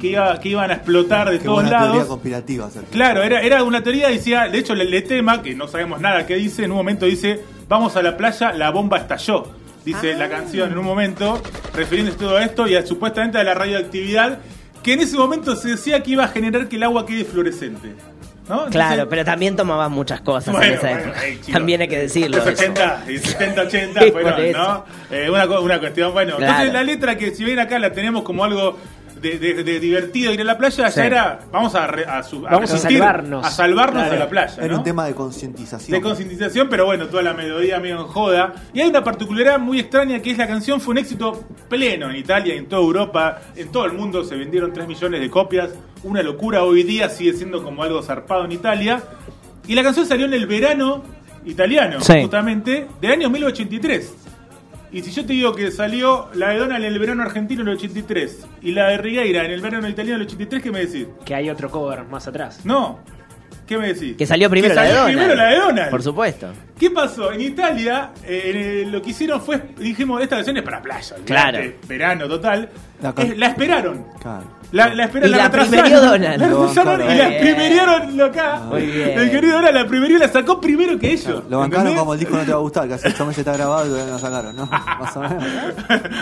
que, 0.00 0.08
iba- 0.12 0.38
que 0.40 0.50
iban 0.50 0.70
a 0.70 0.74
explotar 0.74 1.28
de 1.28 1.38
Qué 1.38 1.44
todos 1.44 1.62
buena 1.62 1.70
teoría 1.70 1.88
lados. 1.94 2.06
conspirativa, 2.06 2.70
Sergio. 2.70 2.90
Claro, 2.92 3.22
era, 3.24 3.40
era 3.42 3.64
una 3.64 3.82
teoría, 3.82 4.08
decía, 4.08 4.48
de 4.48 4.56
hecho, 4.58 4.72
el, 4.74 5.02
tema, 5.04 5.42
que 5.42 5.54
no 5.54 5.66
sabemos 5.68 6.00
nada 6.00 6.26
que 6.26 6.36
dice, 6.36 6.64
en 6.64 6.70
un 6.70 6.76
momento 6.76 7.04
dice, 7.06 7.40
vamos 7.68 7.96
a 7.96 8.02
la 8.02 8.16
playa, 8.16 8.52
la 8.52 8.70
bomba 8.70 8.98
estalló. 8.98 9.48
Dice 9.84 10.14
la 10.14 10.28
canción 10.28 10.70
en 10.70 10.78
un 10.78 10.84
momento, 10.84 11.42
refiriéndose 11.74 12.16
a 12.16 12.20
todo 12.20 12.38
esto 12.38 12.68
y 12.68 12.76
a, 12.76 12.86
supuestamente 12.86 13.38
a 13.38 13.42
la 13.42 13.52
radioactividad, 13.54 14.38
que 14.80 14.92
en 14.92 15.00
ese 15.00 15.16
momento 15.18 15.56
se 15.56 15.70
decía 15.70 16.04
que 16.04 16.12
iba 16.12 16.22
a 16.22 16.28
generar 16.28 16.68
que 16.68 16.76
el 16.76 16.84
agua 16.84 17.04
quede 17.04 17.24
fluorescente. 17.24 17.94
¿No? 18.48 18.54
Entonces- 18.66 18.72
Claro, 18.72 19.08
pero 19.08 19.24
también 19.24 19.56
tomabas 19.56 19.90
muchas 19.90 20.20
cosas 20.20 20.52
Bueno, 20.54 20.72
en 20.72 20.78
esa 20.78 20.88
bueno, 20.88 21.02
época. 21.04 21.18
hey, 21.24 21.32
chicos. 21.40 21.52
también 21.52 21.80
hay 21.82 21.88
que 21.88 21.98
decirlo. 21.98 22.38
Los 22.38 22.46
eso. 22.46 22.62
80 22.62 23.04
y 23.08 23.18
70, 23.18 23.62
80 23.62 24.00
Sí, 24.04 24.10
fueron. 24.10 24.52
¿no? 24.52 24.84
Eh, 25.10 25.30
una, 25.30 25.44
una 25.60 25.78
cuestión, 25.80 26.12
bueno. 26.12 26.36
Claro. 26.36 26.52
Entonces 26.52 26.72
la 26.72 26.82
letra 26.82 27.16
que 27.16 27.34
si 27.34 27.44
bien 27.44 27.58
acá 27.58 27.78
la 27.78 27.92
tenemos 27.92 28.22
como 28.22 28.44
algo 28.44 28.78
de, 29.22 29.38
de- 29.38 29.64
de 29.64 29.80
divertido 29.80 30.32
ir 30.32 30.40
a 30.40 30.44
la 30.44 30.58
playa, 30.58 30.90
Sí. 30.90 31.00
allá 31.00 31.06
era, 31.06 31.38
vamos 31.52 31.74
a, 31.74 31.86
re- 31.86 32.04
a, 32.04 32.22
su- 32.22 32.46
a 32.46 32.50
Vamos 32.50 32.70
a 32.70 32.74
resistir, 32.74 32.98
salvarnos. 32.98 33.46
A 33.46 33.50
salvarnos 33.50 34.02
Claro. 34.02 34.16
a 34.16 34.18
la 34.18 34.28
playa, 34.28 34.56
Era 34.58 34.72
¿no? 34.72 34.78
un 34.78 34.84
tema 34.84 35.06
de 35.06 35.14
concientización. 35.14 35.96
de 35.96 36.02
concientización, 36.02 36.68
pero 36.68 36.84
bueno, 36.86 37.06
toda 37.06 37.22
la 37.22 37.32
melodía 37.32 37.78
medio 37.80 38.00
en 38.00 38.06
joda. 38.08 38.52
Y 38.74 38.80
hay 38.80 38.88
una 38.90 39.02
particularidad 39.04 39.58
muy 39.58 39.80
extraña 39.80 40.20
que 40.20 40.32
es 40.32 40.38
la 40.38 40.46
canción 40.46 40.80
fue 40.80 40.92
un 40.92 40.98
éxito 40.98 41.44
pleno 41.68 42.10
en 42.10 42.16
Italia, 42.16 42.54
en 42.54 42.66
toda 42.66 42.82
Europa, 42.82 43.40
en 43.56 43.70
todo 43.72 43.86
el 43.86 43.92
mundo 43.92 44.24
se 44.24 44.34
vendieron 44.36 44.72
3 44.72 44.86
millones 44.88 45.20
de 45.20 45.30
copias. 45.30 45.70
Una 46.02 46.22
locura, 46.22 46.64
hoy 46.64 46.82
día 46.82 47.08
sigue 47.08 47.32
siendo 47.32 47.62
como 47.62 47.82
algo 47.84 48.02
zarpado 48.02 48.44
en 48.44 48.52
Italia. 48.52 49.02
Y 49.68 49.74
la 49.76 49.82
canción 49.84 50.04
salió 50.06 50.26
en 50.26 50.34
el 50.34 50.46
verano 50.48 51.04
italiano, 51.44 52.00
Sí. 52.00 52.20
justamente, 52.22 52.88
del 53.00 53.12
año 53.12 53.30
1983. 53.30 54.14
Y 54.92 55.00
si 55.02 55.10
yo 55.10 55.24
te 55.24 55.32
digo 55.32 55.54
que 55.54 55.70
salió 55.70 56.28
la 56.34 56.50
de 56.50 56.58
Donald 56.58 56.84
en 56.84 56.92
el 56.92 56.98
verano 56.98 57.22
argentino 57.22 57.62
en 57.62 57.68
el 57.68 57.74
83 57.76 58.46
y 58.62 58.72
la 58.72 58.88
de 58.88 58.98
Rigueira 58.98 59.44
en 59.44 59.50
el 59.52 59.60
verano 59.62 59.88
italiano 59.88 60.16
en 60.16 60.22
el 60.22 60.26
83, 60.26 60.62
¿qué 60.62 60.70
me 60.70 60.80
decís? 60.84 61.06
Que 61.24 61.34
hay 61.34 61.48
otro 61.48 61.70
cover 61.70 62.04
más 62.04 62.26
atrás. 62.28 62.60
No. 62.64 63.00
¿Qué 63.66 63.78
me 63.78 63.94
decís? 63.94 64.16
Que 64.18 64.26
salió 64.26 64.50
primero 64.50 64.74
Que 64.74 64.80
la 64.80 64.82
de 64.82 64.88
Donald. 64.92 65.06
primero 65.14 65.34
la 65.34 65.44
de 65.48 65.56
Donald. 65.56 65.90
Por 65.90 66.02
supuesto. 66.02 66.52
¿Qué 66.78 66.90
pasó? 66.90 67.32
En 67.32 67.40
Italia, 67.40 68.10
eh, 68.26 68.42
en 68.50 68.56
el- 68.56 68.92
lo 68.92 69.00
que 69.00 69.10
hicieron 69.10 69.40
fue, 69.40 69.62
dijimos, 69.78 70.20
esta 70.20 70.36
versión 70.36 70.56
es 70.58 70.62
para 70.62 70.82
playa. 70.82 71.16
Claro. 71.24 71.58
Verano 71.88 72.28
total. 72.28 72.68
La 73.00 73.14
con- 73.14 73.24
Es- 73.26 73.38
la 73.38 73.46
esperaron. 73.46 74.04
Claro. 74.20 74.44
La, 74.72 74.94
la 74.94 75.04
esperaron, 75.04 75.34
Y 75.34 75.36
la 75.38 75.44
retrasaron. 75.48 76.22
La 76.22 76.36
Lo 76.38 76.60
retrasaron 76.62 76.98
bancaron. 76.98 77.14
y 77.14 77.18
la 77.18 77.40
primerieron 77.40 78.20
acá. 78.22 78.62
Muy 78.68 78.82
bien. 78.86 79.18
El 79.18 79.30
querido 79.30 79.52
Donald 79.56 79.74
la 79.76 79.86
primerió 79.86 80.16
y 80.16 80.20
la 80.20 80.28
sacó 80.28 80.60
primero 80.60 80.98
que 80.98 81.12
ellos. 81.12 81.44
Lo 81.50 81.58
bancaron 81.58 81.86
¿entendés? 81.86 81.98
como 81.98 82.14
el 82.14 82.20
disco 82.20 82.36
no 82.36 82.42
te 82.44 82.50
va 82.52 82.56
a 82.56 82.60
gustar, 82.60 82.88
que 82.88 82.94
hace 82.94 83.08
ocho 83.08 83.26
meses 83.26 83.38
está 83.40 83.52
grabado 83.52 83.84
y 83.84 83.88
todavía 83.90 84.06
no 84.06 84.12
lo 84.14 84.18
sacaron, 84.18 84.56
¿no? 84.56 84.66
Más 85.00 85.16
o 85.16 85.20
menos. 85.20 85.44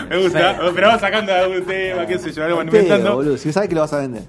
Me 0.09 0.17
gusta. 0.21 0.57
Pero 0.75 0.87
vamos 0.87 1.01
sacando 1.01 1.33
algún 1.33 1.61
tema, 1.63 2.05
qué 2.05 2.19
sé 2.19 2.31
yo, 2.31 2.43
algo 2.43 2.61
inventando. 2.61 3.15
boludo, 3.15 3.37
si 3.37 3.53
sabes 3.53 3.69
que 3.69 3.75
lo 3.75 3.81
vas 3.81 3.93
a 3.93 3.99
vender. 3.99 4.23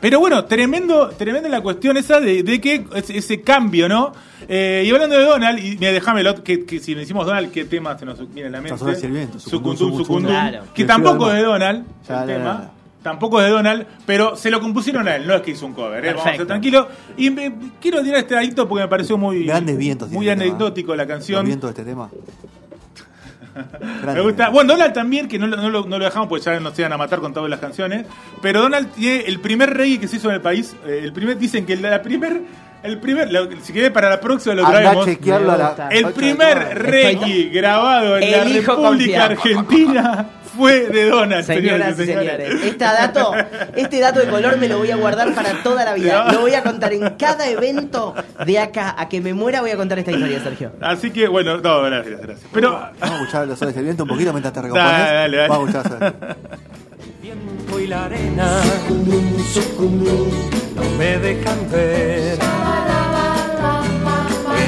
Pero 0.00 0.20
bueno, 0.20 0.44
tremendo, 0.44 1.08
tremenda 1.10 1.48
la 1.48 1.60
cuestión 1.60 1.96
esa 1.96 2.20
de, 2.20 2.42
de 2.42 2.60
que 2.60 2.84
ese, 2.94 3.18
ese 3.18 3.40
cambio, 3.40 3.88
¿no? 3.88 4.12
Eh, 4.48 4.84
y 4.86 4.90
hablando 4.90 5.16
de 5.18 5.24
Donald, 5.24 5.58
y 5.58 5.76
mira, 5.78 5.92
déjamelo, 5.92 6.42
que, 6.44 6.64
que 6.64 6.78
si 6.78 6.94
le 6.94 7.00
decimos 7.00 7.26
Donald, 7.26 7.50
¿qué 7.50 7.64
tema 7.64 7.98
se 7.98 8.04
nos 8.04 8.18
viene 8.32 8.48
a 8.48 8.52
la 8.52 8.60
mente? 8.60 8.78
Sucundum, 9.38 9.96
Sucundum, 9.96 10.26
Claro. 10.30 10.64
que 10.74 10.84
tampoco 10.84 11.30
es 11.30 11.36
de. 11.38 11.42
Donald, 11.42 11.84
Ya, 12.08 12.20
el 12.22 12.26
tema. 12.28 12.70
Tampoco 13.04 13.38
es 13.40 13.46
de 13.46 13.52
Donald, 13.52 13.86
pero 14.06 14.34
se 14.34 14.50
lo 14.50 14.60
compusieron 14.60 15.06
a 15.06 15.14
él, 15.16 15.26
no 15.28 15.34
es 15.34 15.42
que 15.42 15.50
hizo 15.52 15.66
un 15.66 15.74
cover, 15.74 16.04
¿eh? 16.04 16.14
vamos 16.14 16.26
a 16.26 16.34
ser 16.36 16.46
tranquilos. 16.46 16.86
Y 17.18 17.30
me- 17.30 17.52
quiero 17.80 18.02
tirar 18.02 18.18
este 18.18 18.34
adicto 18.36 18.66
porque 18.66 18.82
me 18.82 18.88
pareció 18.88 19.16
muy, 19.18 19.44
Grandes 19.44 19.76
vientos 19.78 20.10
muy 20.10 20.26
el 20.28 20.38
tema, 20.38 20.50
anecdótico 20.50 20.96
la 20.96 21.04
Los 21.04 21.12
canción. 21.12 21.44
vientos 21.46 21.72
de 21.74 21.80
este 21.82 21.90
tema. 21.90 22.08
Me 24.04 24.20
gusta. 24.20 24.48
Bueno, 24.48 24.72
Donald 24.72 24.92
también, 24.92 25.28
que 25.28 25.38
no, 25.38 25.46
lo- 25.46 25.56
no 25.56 25.70
lo, 25.70 25.84
no 25.86 25.98
lo 25.98 26.04
dejamos 26.04 26.28
porque 26.28 26.44
ya 26.44 26.58
nos 26.58 26.76
iban 26.78 26.92
a 26.92 26.96
matar 26.96 27.20
con 27.20 27.32
todas 27.32 27.48
las 27.48 27.60
canciones. 27.60 28.04
Pero 28.42 28.62
Donald 28.62 28.90
tiene 28.92 29.20
el 29.26 29.38
primer 29.38 29.70
reggae 29.72 30.00
que 30.00 30.08
se 30.08 30.16
hizo 30.16 30.28
en 30.30 30.34
el 30.36 30.40
país. 30.40 30.74
eh, 30.86 31.00
el 31.04 31.12
primer, 31.12 31.38
dicen 31.38 31.64
que 31.64 31.76
la 31.76 32.02
primer 32.02 32.40
el 32.82 32.98
primer, 33.00 33.32
lo- 33.32 33.48
si 33.62 33.72
querés 33.72 33.90
para 33.92 34.10
la 34.10 34.20
próxima 34.20 34.54
lo 34.56 34.66
traemos. 34.66 35.04
chequearlo 35.06 35.50
a 35.52 35.56
Me 35.56 35.58
la. 35.62 35.68
gusta. 35.68 35.88
El 35.88 36.06
primer 36.12 36.78
reggae 36.82 37.44
grabado 37.50 38.18
en 38.18 38.30
la 38.32 38.44
República 38.44 38.74
confiar. 38.76 39.32
Argentina 39.32 40.26
fue 40.56 40.86
de 40.88 41.08
Donald, 41.08 41.44
Señoras 41.44 41.98
y 41.98 42.06
señores, 42.06 42.54
Este 42.62 42.84
dato, 42.84 43.32
este 43.74 44.00
dato 44.00 44.20
de 44.20 44.26
color 44.28 44.56
me 44.58 44.68
lo 44.68 44.78
voy 44.78 44.90
a 44.90 44.96
guardar 44.96 45.34
para 45.34 45.62
toda 45.62 45.84
la 45.84 45.94
vida. 45.94 46.32
Lo 46.32 46.40
voy 46.40 46.54
a 46.54 46.62
contar 46.62 46.92
en 46.92 47.10
cada 47.10 47.48
evento 47.48 48.14
de 48.44 48.58
acá 48.58 48.94
a 48.98 49.08
que 49.08 49.20
me 49.20 49.34
muera. 49.34 49.60
Voy 49.60 49.70
a 49.70 49.76
contar 49.76 49.98
esta 49.98 50.12
historia, 50.12 50.40
Sergio. 50.42 50.72
Así 50.80 51.10
que, 51.10 51.28
bueno, 51.28 51.58
no, 51.58 51.82
gracias, 51.82 52.20
gracias. 52.20 52.48
Pero, 52.52 52.72
Vamos 52.72 53.00
a 53.00 53.14
escuchar 53.20 53.46
los 53.46 53.58
soles 53.58 53.74
del 53.74 53.84
viento 53.84 54.04
un 54.04 54.08
poquito 54.08 54.32
mientras 54.32 54.52
te 54.54 54.62
recompones. 54.62 54.92
dale, 54.92 55.36
dale. 55.36 55.48
Vamos 55.48 55.74
a 55.74 55.78
escuchar. 55.78 56.14
viento 57.22 57.80
y 57.80 57.86
la 57.86 58.04
arena 58.04 58.60
no 60.76 60.98
me 60.98 61.18
dejan 61.18 61.70
ver. 61.70 62.38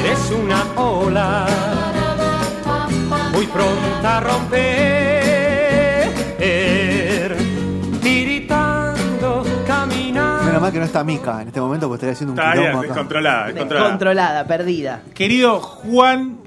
Eres 0.00 0.30
una 0.30 0.64
ola 0.80 1.46
muy 3.32 3.46
pronta 3.46 4.16
a 4.16 4.20
romper, 4.20 4.95
mal 10.66 10.72
que 10.72 10.78
no 10.78 10.84
está 10.84 11.04
Mica 11.04 11.42
en 11.42 11.48
este 11.48 11.60
momento 11.60 11.88
porque 11.88 12.06
estaría 12.06 12.12
haciendo 12.14 12.32
un 12.34 12.38
está 12.38 12.52
bien, 12.52 12.62
quilombo 12.64 12.78
acá. 12.80 12.88
descontrolada, 12.88 13.46
descontrolada. 13.46 13.88
Controlada, 13.90 14.46
perdida. 14.46 15.02
Querido 15.14 15.60
Juan, 15.60 16.38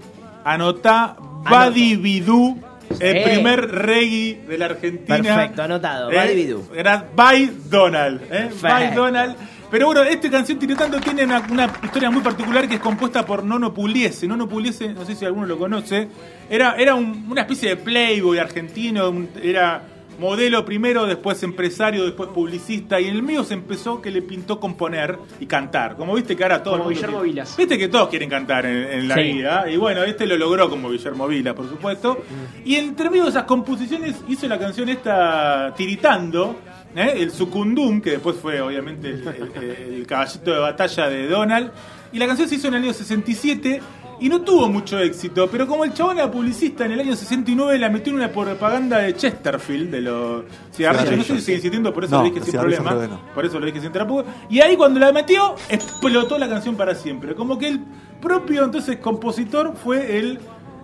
anotá 0.44 1.16
Badi 1.50 1.96
Bidú, 1.96 2.58
el 3.00 3.18
Sí. 3.18 3.30
primer 3.30 3.70
reggae 3.72 4.42
de 4.48 4.58
la 4.58 4.66
Argentina. 4.66 5.18
Perfecto, 5.18 5.64
anotado, 5.64 6.12
Eh, 6.12 6.16
Badi 6.16 6.36
Bidú. 6.36 6.64
Era 6.76 7.06
By 7.16 7.52
Donald. 7.70 8.22
¿eh? 8.24 8.28
Perfecto. 8.28 8.68
By 8.68 8.94
Donald. 8.96 9.36
Pero 9.72 9.86
bueno, 9.86 10.02
esta 10.02 10.32
canción 10.32 10.58
Tiritando 10.58 11.00
tiene 11.00 11.24
una, 11.26 11.44
una 11.52 11.70
historia 11.84 12.10
muy 12.10 12.24
particular 12.24 12.68
que 12.68 12.76
es 12.76 12.80
compuesta 12.82 13.24
por 13.24 13.44
Nono 13.44 13.72
Pugliese. 13.72 14.28
Nono 14.28 14.50
Pugliese, 14.50 14.90
no 14.94 15.06
sé 15.06 15.14
si 15.16 15.26
alguno 15.26 15.46
lo 15.46 15.60
conoce, 15.60 16.08
era, 16.50 16.74
era 16.76 16.96
un- 16.96 17.28
una 17.30 17.42
especie 17.42 17.70
de 17.70 17.76
playboy 17.76 18.40
argentino, 18.40 19.10
un- 19.12 19.30
era 19.44 19.84
modelo 20.20 20.66
primero, 20.66 21.06
después 21.06 21.42
empresario, 21.44 22.04
después 22.06 22.30
publicista, 22.30 23.00
y 23.00 23.08
en 23.08 23.16
el 23.16 23.24
mío 23.24 23.44
se 23.44 23.54
empezó 23.54 24.02
que 24.02 24.12
le 24.12 24.22
pintó 24.22 24.60
componer 24.60 25.18
y 25.40 25.46
cantar. 25.46 25.96
Como 25.96 26.14
viste 26.16 26.36
que 26.36 26.44
ahora 26.44 26.62
todo 26.62 26.76
el 26.76 26.80
Como 26.82 26.90
mundo 26.90 26.96
Guillermo 27.00 27.18
quiere- 27.20 27.32
Vilas. 27.32 27.56
Viste 27.58 27.78
que 27.78 27.88
todos 27.88 28.10
quieren 28.10 28.30
cantar 28.30 28.66
en, 28.66 28.76
en 29.00 29.08
la 29.08 29.16
Sí. 29.16 29.22
vida, 29.22 29.70
y 29.72 29.78
bueno, 29.78 30.04
este 30.04 30.26
lo 30.28 30.38
logró 30.38 30.70
como 30.70 30.90
Guillermo 30.90 31.28
Vilas, 31.28 31.54
por 31.54 31.70
supuesto. 31.70 32.24
Y 32.66 32.76
entre 32.76 33.10
medio 33.10 33.24
de 33.24 33.30
esas 33.30 33.44
composiciones 33.46 34.16
hizo 34.28 34.48
la 34.48 34.60
canción 34.60 34.90
esta 34.90 35.74
Tiritando, 35.76 36.58
¿eh? 36.96 37.14
el 37.18 37.32
Sucundum, 37.32 38.02
que 38.02 38.12
después 38.12 38.36
fue 38.36 38.60
obviamente 38.62 39.10
el, 39.10 39.28
el- 39.56 39.94
el 39.96 40.08
caballito 40.08 40.52
de 40.52 40.60
batalla 40.60 41.10
de 41.10 41.28
Donald. 41.28 41.72
Y 42.12 42.18
la 42.18 42.26
canción 42.26 42.50
se 42.50 42.56
hizo 42.56 42.68
en 42.70 42.74
el 42.74 42.84
año 42.84 42.94
67 42.94 43.82
y 44.20 44.30
no 44.30 44.42
tuvo 44.42 44.68
mucho 44.70 45.00
éxito, 45.00 45.48
pero 45.52 45.66
como 45.68 45.84
el 45.86 45.94
chabón 45.94 46.18
era 46.18 46.30
publicista 46.30 46.86
en 46.86 46.92
el 46.94 47.00
año 47.00 47.16
69, 47.16 47.78
la 47.80 47.90
metió 47.90 48.12
en 48.12 48.18
una 48.20 48.30
propaganda 48.30 48.98
de 49.00 49.16
Chesterfield, 49.16 49.92
de 49.92 50.02
los 50.02 50.44
cigarrillos. 50.74 51.18
No 51.18 51.24
sé 51.24 51.36
si 51.36 51.42
sigue 51.42 51.58
existiendo, 51.58 51.94
por 51.94 52.04
eso 52.06 52.16
No, 52.18 52.24
lo 52.24 52.30
dije 52.30 52.42
sin 52.46 52.60
problema. 52.60 52.92
no. 53.08 53.20
Por 53.34 53.46
eso 53.46 53.60
lo 53.60 53.66
dije 53.66 53.80
sin 53.82 53.92
trapo. 53.92 54.24
Y 54.50 54.60
ahí 54.62 54.76
cuando 54.76 55.00
la 55.00 55.12
metió, 55.12 55.56
explotó 55.70 56.38
la 56.38 56.50
canción 56.50 56.76
para 56.76 56.96
siempre. 56.96 57.34
Como 57.36 57.58
que 57.58 57.68
el 57.70 57.80
propio 58.22 58.66
entonces 58.66 58.98
compositor 58.98 59.74
fue 59.82 60.18
el 60.18 60.40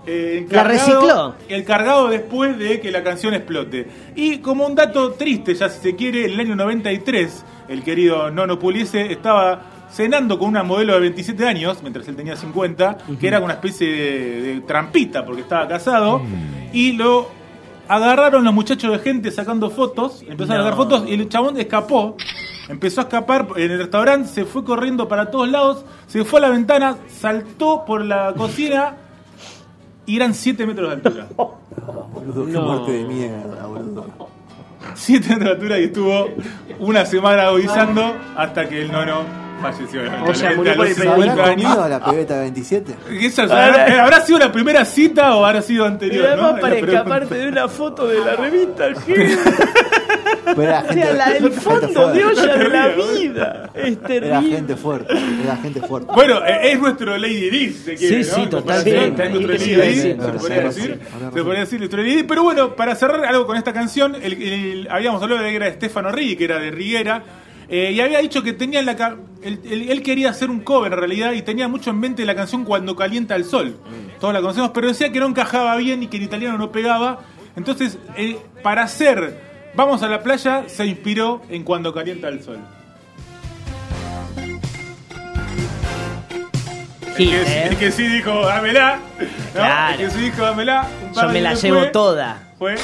eh, 0.08 0.46
La 0.52 0.62
encargado- 0.62 0.68
recicló. 0.70 1.36
El 1.50 1.64
cargado 1.66 2.08
después 2.10 2.58
de 2.60 2.80
que 2.80 2.92
la 2.92 3.04
canción 3.04 3.34
explote. 3.34 3.88
Y 4.16 4.38
como 4.38 4.66
un 4.68 4.76
dato 4.76 5.14
triste, 5.14 5.56
ya 5.56 5.68
si 5.68 5.82
se 5.82 5.96
quiere, 5.96 6.26
en 6.26 6.32
el 6.34 6.40
año 6.42 6.56
93, 6.56 7.44
el 7.70 7.82
querido 7.84 8.30
Nono 8.30 8.60
Puliese 8.60 9.12
estaba 9.12 9.72
cenando 9.96 10.38
con 10.38 10.50
una 10.50 10.64
modelo 10.64 10.94
de 10.94 11.00
27 11.00 11.48
años, 11.48 11.78
mientras 11.82 12.08
él 12.08 12.16
tenía 12.16 12.36
50, 12.36 12.98
que 13.20 13.28
era 13.28 13.40
una 13.40 13.54
especie 13.54 13.88
de, 13.90 14.42
de 14.42 14.62
trampita 14.62 15.26
porque 15.26 15.42
estaba 15.42 15.68
casado, 15.68 16.22
y 16.74 16.92
lo 16.94 17.30
agarraron 17.88 18.44
los 18.44 18.54
muchachos 18.54 18.92
de 18.92 19.00
gente 19.00 19.32
sacando 19.32 19.70
fotos, 19.70 20.24
empezaron 20.28 20.62
a 20.62 20.64
sacar 20.66 20.76
fotos 20.78 21.04
y 21.08 21.14
el 21.14 21.30
chabón 21.30 21.58
escapó. 21.60 22.18
Empezó 22.68 23.02
a 23.02 23.04
escapar 23.04 23.48
en 23.58 23.72
el 23.72 23.78
restaurante, 23.78 24.28
se 24.28 24.44
fue 24.44 24.64
corriendo 24.66 25.08
para 25.08 25.30
todos 25.30 25.48
lados, 25.50 25.86
se 26.08 26.26
fue 26.26 26.40
a 26.40 26.42
la 26.42 26.50
ventana, 26.50 26.98
saltó 27.08 27.86
por 27.86 28.04
la 28.04 28.34
cocina 28.38 28.96
y 30.08 30.16
eran 30.16 30.34
7 30.34 30.66
metros 30.66 30.90
de 30.90 30.96
altura. 30.96 31.28
Boludo, 32.14 32.46
qué 32.48 32.52
No. 32.54 32.62
muerte 32.64 32.92
de 32.92 33.04
mierda, 33.06 33.66
boludo. 33.68 34.08
7 34.96 35.28
metros 35.30 35.46
de 35.46 35.52
altura 35.52 35.80
y 35.80 35.84
estuvo 35.86 36.30
una 36.80 37.06
semana 37.06 37.44
agonizando 37.44 38.16
hasta 38.36 38.68
que 38.68 38.82
el 38.82 38.92
nono 38.92 39.45
falleció. 39.62 40.02
O 40.28 40.34
sea, 40.34 40.54
murió 40.56 40.74
a 40.74 40.76
por 40.76 40.88
el 40.88 40.96
¿Se 40.96 41.02
habrá 41.08 41.16
50 41.24 41.44
años. 41.46 41.64
comido 41.66 41.84
a 41.84 41.90
la 41.90 42.04
pebeta 42.06 42.34
de 42.36 42.42
27? 42.42 42.96
Eso, 43.22 43.42
¿habrá, 43.44 44.04
habrá 44.04 44.22
sido 44.22 44.40
la 44.40 44.52
primera 44.52 44.86
cita 44.86 45.36
o 45.36 45.46
habrá 45.46 45.62
sido 45.62 45.86
anterior? 45.86 46.38
¿no? 46.38 46.42
para 46.56 46.56
La 46.56 46.60
pregunta. 46.70 46.92
escaparte 46.94 47.36
de 47.36 47.48
una 47.48 47.68
foto 47.68 48.08
de 48.08 48.20
la 48.20 48.36
revista 48.36 48.86
Pero 50.46 50.62
era 50.62 50.82
gente, 50.84 51.02
Era 51.02 51.14
la 51.14 51.30
del 51.34 51.52
fondo 51.54 52.12
de 52.14 52.26
olla 52.26 52.56
de 52.58 52.70
la 52.70 52.88
vida. 52.90 53.70
Es 53.74 53.86
Era 53.98 54.08
terrible. 54.08 54.56
gente 54.56 54.76
fuerte, 54.76 55.14
era 55.44 55.56
gente 55.58 55.82
fuerte. 55.82 56.12
Bueno, 56.14 56.46
eh, 56.46 56.72
es 56.72 56.80
nuestro 56.80 57.18
Lady 57.18 57.50
Di, 57.50 57.68
si 57.70 57.74
se 57.74 57.96
quiere, 57.96 58.24
Sí, 58.24 58.30
¿no? 58.30 58.36
sí, 58.36 58.42
En 58.44 58.50
totalmente. 58.50 59.08
comparación, 59.08 59.36
Es 59.36 59.48
nuestro 59.48 59.66
Sí, 59.66 59.76
Lady 59.76 59.94
Di, 59.94 60.02
se 60.02 60.16
podría 60.16 60.62
decir. 60.62 61.00
Se 61.34 61.44
podría 61.44 61.60
decir 61.62 61.80
nuestro 61.80 62.02
Lady 62.02 62.16
Di. 62.18 62.24
Pero 62.24 62.44
bueno, 62.44 62.76
para 62.76 62.96
cerrar 62.96 63.26
algo 63.26 63.48
con 63.48 63.58
esta 63.58 63.74
canción, 63.74 64.16
el, 64.16 64.34
el- 64.42 64.88
habíamos 64.92 65.22
hablado 65.22 65.42
de 65.42 65.50
que 65.50 65.56
era 65.56 65.66
de 65.66 65.74
Stefano 65.74 66.12
Riggi, 66.12 66.36
que 66.36 66.46
era 66.46 66.60
de 66.60 66.72
Riguera. 66.72 67.24
Eh, 67.70 67.92
y 67.94 68.00
había 68.02 68.20
dicho 68.20 68.42
que 68.44 68.54
tenía 68.54 68.80
en 68.80 68.86
la 68.86 68.96
ca- 68.96 69.16
él, 69.42 69.60
él- 69.66 69.90
él 69.90 70.02
quería 70.04 70.30
hacer 70.30 70.50
un 70.50 70.60
cover 70.62 70.94
en 70.94 71.00
realidad 71.00 71.32
y 71.34 71.42
tenía 71.42 71.68
mucho 71.68 71.90
en 71.92 72.00
mente 72.00 72.26
la 72.26 72.36
canción 72.36 72.64
Cuando 72.66 72.96
calienta 72.96 73.36
el 73.36 73.46
sol. 73.46 73.78
Todos 74.20 74.34
la 74.34 74.42
conocemos, 74.42 74.72
pero 74.74 74.88
decía 74.88 75.12
que 75.12 75.20
no 75.20 75.28
encajaba 75.28 75.76
bien 75.78 76.02
y 76.04 76.08
que 76.08 76.18
en 76.18 76.24
italiano 76.24 76.58
no 76.58 76.72
pegaba. 76.72 77.20
Entonces, 77.56 77.98
eh, 78.18 78.38
para 78.64 78.84
hacer 78.84 79.54
Vamos 79.78 80.02
a 80.04 80.08
la 80.08 80.24
playa 80.24 80.64
se 80.68 80.86
inspiró 80.86 81.42
en 81.50 81.64
Cuando 81.64 81.94
calienta 81.94 82.30
el 82.30 82.42
sol. 82.42 82.60
El 87.08 87.14
que, 87.30 87.42
¿eh? 87.42 87.68
el 87.68 87.78
que 87.78 87.92
sí 87.92 88.08
dijo, 88.08 88.46
dámela. 88.46 89.00
¿no? 89.20 89.26
Claro. 89.54 89.94
El 90.02 90.06
que 90.10 90.12
sí 90.16 90.22
dijo, 90.22 90.42
dámela. 90.44 90.88
Yo 91.14 91.30
me 91.30 91.42
la 91.42 91.54
llevo 91.54 91.86
toda. 91.92 92.54
Fue 92.58 92.76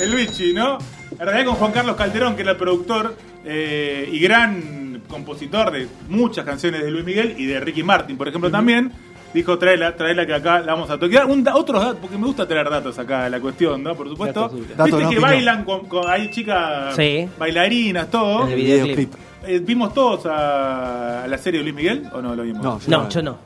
el 0.00 0.10
Luigi, 0.12 0.52
¿no? 0.52 0.78
En 1.12 1.18
realidad 1.26 1.46
con 1.46 1.54
Juan 1.56 1.72
Carlos 1.72 1.96
Calderón, 1.96 2.36
que 2.36 2.42
era 2.42 2.52
el 2.52 2.56
productor 2.56 3.16
eh, 3.44 4.08
y 4.12 4.18
gran 4.18 5.02
compositor 5.08 5.70
de 5.70 5.88
muchas 6.08 6.44
canciones 6.44 6.82
de 6.82 6.90
Luis 6.90 7.04
Miguel 7.04 7.34
y 7.38 7.46
de 7.46 7.60
Ricky 7.60 7.82
Martin, 7.82 8.16
por 8.16 8.28
ejemplo, 8.28 8.50
también. 8.50 8.92
Dijo, 9.34 9.58
tráela, 9.58 9.94
tráela 9.94 10.24
que 10.26 10.32
acá 10.32 10.60
la 10.60 10.72
vamos 10.72 10.88
a 10.88 10.98
toquear. 10.98 11.26
Un, 11.26 11.46
otros 11.48 11.82
datos, 11.82 11.98
porque 12.00 12.16
me 12.16 12.24
gusta 12.26 12.48
traer 12.48 12.70
datos 12.70 12.98
acá 12.98 13.24
de 13.24 13.30
la 13.30 13.38
cuestión, 13.40 13.82
¿no? 13.82 13.94
Por 13.94 14.08
supuesto. 14.08 14.40
Datos 14.40 14.54
útiles. 14.58 14.76
Datos 14.76 14.84
Viste 14.86 15.02
no 15.04 15.10
que 15.10 15.16
opinión. 15.18 15.30
bailan 15.30 15.64
con, 15.64 15.86
con- 15.86 16.08
hay 16.10 16.30
chicas 16.30 16.96
Sí. 16.96 17.28
bailarinas, 17.38 18.10
todo. 18.10 18.44
En 18.46 18.52
el 18.52 18.56
videoclip. 18.56 19.12
Eh, 19.46 19.60
¿Vimos 19.62 19.92
todos 19.92 20.24
a, 20.26 21.24
a 21.24 21.28
la 21.28 21.36
serie 21.38 21.58
de 21.58 21.64
Luis 21.64 21.74
Miguel 21.76 22.04
o 22.12 22.22
no 22.22 22.34
lo 22.34 22.42
vimos? 22.42 22.62
No, 22.62 22.80
No, 22.88 23.08
yo 23.10 23.22
no. 23.22 23.38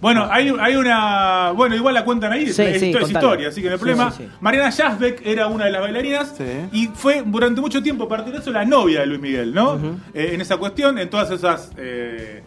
Bueno, 0.00 0.28
hay, 0.30 0.52
hay 0.60 0.76
una. 0.76 1.52
Bueno, 1.52 1.74
igual 1.74 1.94
la 1.94 2.04
cuentan 2.04 2.30
ahí, 2.32 2.52
Sí, 2.52 2.62
es, 2.62 2.80
sí, 2.80 2.90
es 2.90 2.96
contala. 2.96 3.18
historia, 3.18 3.48
así 3.48 3.62
que 3.62 3.68
no 3.68 3.72
hay 3.74 3.78
problema. 3.78 4.10
sí, 4.10 4.24
sí. 4.24 4.30
Mariana 4.40 4.70
Jasbeck 4.70 5.24
era 5.26 5.46
una 5.46 5.64
de 5.64 5.70
las 5.72 5.80
bailarinas 5.80 6.34
Sí. 6.36 6.44
y 6.72 6.86
fue 6.88 7.22
durante 7.24 7.60
mucho 7.62 7.82
tiempo, 7.82 8.04
a 8.04 8.08
partir 8.08 8.32
de 8.34 8.40
eso, 8.40 8.50
la 8.50 8.64
novia 8.66 9.00
de 9.00 9.06
Luis 9.06 9.20
Miguel, 9.20 9.54
¿no? 9.54 9.76
Eh, 10.12 10.30
en 10.34 10.40
esa 10.40 10.58
cuestión, 10.58 10.98
en 10.98 11.08
todas 11.08 11.30
esas 11.30 11.72
eh, 11.78 12.42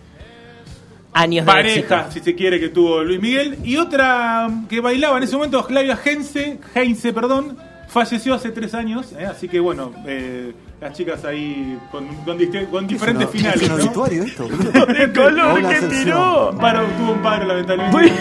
Años 1.11 1.43
de 1.43 1.51
parejas, 1.51 2.13
si 2.13 2.19
se 2.19 2.35
quiere, 2.35 2.59
que 2.59 2.69
tuvo 2.69 3.03
Luis 3.03 3.19
Miguel. 3.19 3.57
Y 3.63 3.77
otra 3.77 4.47
que 4.69 4.79
bailaba 4.79 5.17
en 5.17 5.23
ese 5.23 5.35
momento, 5.35 5.63
Flavia 5.63 5.97
Heinze, 6.05 6.59
Heinze, 6.75 7.13
perdón, 7.13 7.57
falleció 7.87 8.35
hace 8.35 8.51
tres 8.51 8.75
años, 8.75 9.11
eh, 9.13 9.25
así 9.25 9.49
que 9.49 9.59
bueno, 9.59 9.91
eh, 10.05 10.53
las 10.81 10.93
chicas 10.93 11.25
ahí 11.25 11.77
con, 11.91 12.07
con 12.23 12.37
con 12.71 12.87
diferentes 12.87 13.25
¿Es 13.27 13.31
finales. 13.31 13.61
¿Es 13.63 13.69
un 13.69 13.77
¿no? 13.77 13.83
obituario 13.83 14.23
esto? 14.23 14.43
boludo? 14.49 14.87
El 14.87 15.13
color 15.13 15.67
que 15.69 15.81
tiró. 15.87 16.55
Paro, 16.59 16.85
tuvo 16.97 17.11
un 17.13 17.21
paro, 17.21 17.45
lamentablemente. 17.45 18.13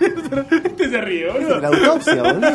este 0.64 0.90
se 0.90 1.00
ríe, 1.00 1.30
boludo. 1.30 1.60
La 1.60 1.68
autopsia, 1.68 2.22
boludo. 2.22 2.50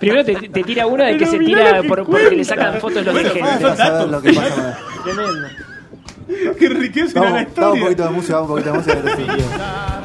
Primero 0.00 0.24
te, 0.24 0.34
te 0.48 0.62
tira 0.64 0.86
una 0.86 1.06
de 1.06 1.12
que 1.12 1.18
Pero 1.20 1.30
se 1.30 1.38
tira 1.38 1.80
que 1.82 1.88
por, 1.88 2.04
porque 2.06 2.36
le 2.36 2.44
sacan 2.44 2.80
fotos 2.80 3.04
los 3.04 3.14
Bueno, 3.14 3.30
datos. 3.76 4.10
lo 4.10 4.20
que 4.22 4.32
pasa. 4.32 4.78
Tremendo. 5.04 5.48
que 6.58 6.66
enriquece 6.66 7.18
Vamos, 7.18 7.30
la 7.32 7.36
vamos 7.36 7.42
un 7.42 7.48
historia. 7.48 7.82
poquito 7.84 8.02
de 8.04 8.10
música, 8.10 8.34
vamos 8.40 8.50
un 8.50 8.56
poquito 8.56 8.72
de 8.72 8.78
música. 8.78 10.01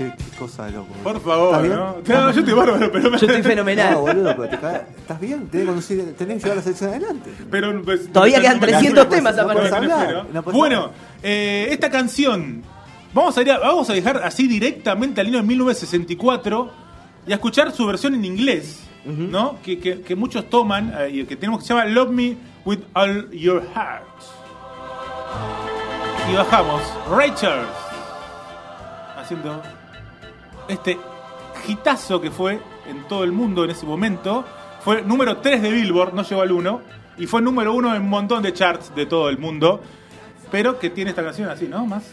Qué, 0.00 0.14
qué 0.16 0.36
cosa 0.38 0.64
de 0.64 0.72
loco. 0.72 0.88
Por 1.02 1.20
favor, 1.20 1.48
¿Estás 1.48 1.62
bien? 1.62 1.74
¿no? 1.76 1.96
No, 2.26 2.30
yo 2.32 2.40
estoy 2.40 2.54
bárbaro, 2.54 2.90
pero, 2.90 3.10
Yo 3.10 3.16
estoy 3.26 3.42
fenomenal. 3.42 3.92
No, 3.92 4.00
boludo, 4.00 4.34
pero 4.36 4.48
te. 4.58 4.66
¿Estás 5.00 5.20
bien? 5.20 5.48
Tenés 5.48 5.50
que, 5.60 5.66
conducir, 5.66 6.14
tenés 6.16 6.36
que 6.38 6.42
llevar 6.44 6.56
la 6.56 6.62
selección 6.62 6.90
adelante. 6.90 7.30
pero 7.50 7.82
pues, 7.82 8.10
Todavía 8.10 8.40
quedan 8.40 8.54
no 8.54 8.60
me- 8.62 8.66
300 8.68 9.04
no 9.04 9.10
me- 9.10 9.16
temas 9.16 9.36
no 9.36 9.42
aparte. 9.42 9.62
me- 9.62 9.68
No 9.70 9.76
puedes 9.76 9.92
hablar, 9.92 10.26
no 10.32 10.42
me- 10.42 10.52
Bueno, 10.52 10.90
eh, 11.22 11.68
esta 11.70 11.90
canción 11.90 12.62
Vamos 13.12 13.36
a, 13.36 13.42
ir 13.42 13.50
a- 13.50 13.58
vamos 13.58 13.90
a 13.90 13.92
dejar 13.92 14.18
así 14.22 14.46
directamente 14.46 15.20
al 15.20 15.26
año 15.26 15.38
de 15.38 15.42
1964 15.42 16.70
y 17.26 17.32
a 17.32 17.34
escuchar 17.34 17.72
su 17.72 17.84
versión 17.84 18.14
en 18.14 18.24
inglés, 18.24 18.84
¿no? 19.04 19.58
Que, 19.64 19.80
que- 19.80 20.00
que 20.02 20.14
muchos 20.14 20.48
toman 20.48 20.94
eh, 20.96 21.10
y 21.14 21.24
que 21.24 21.34
tenemos 21.36 21.60
que 21.60 21.66
se 21.66 21.74
llama 21.74 21.86
Love 21.86 22.10
Me 22.10 22.36
With 22.64 22.78
All 22.94 23.28
Your 23.32 23.64
Heart. 23.74 24.04
Y 26.30 26.36
bajamos, 26.36 26.80
Ray 27.10 27.32
Charles, 27.34 27.66
haciendo 29.20 29.60
este 30.70 30.98
hitazo 31.66 32.20
que 32.20 32.30
fue 32.30 32.60
en 32.88 33.04
todo 33.08 33.24
el 33.24 33.32
mundo 33.32 33.64
en 33.64 33.70
ese 33.70 33.86
momento. 33.86 34.44
Fue 34.80 35.02
número 35.02 35.38
3 35.38 35.62
de 35.62 35.70
Billboard, 35.70 36.14
no 36.14 36.22
llegó 36.22 36.42
al 36.42 36.52
1. 36.52 36.80
Y 37.18 37.26
fue 37.26 37.42
número 37.42 37.74
1 37.74 37.96
en 37.96 38.02
un 38.02 38.08
montón 38.08 38.42
de 38.42 38.52
charts 38.52 38.94
de 38.94 39.06
todo 39.06 39.28
el 39.28 39.38
mundo. 39.38 39.80
Pero 40.50 40.78
que 40.78 40.90
tiene 40.90 41.10
esta 41.10 41.22
canción 41.22 41.48
así, 41.48 41.68
¿no? 41.68 41.84
Más. 41.86 42.04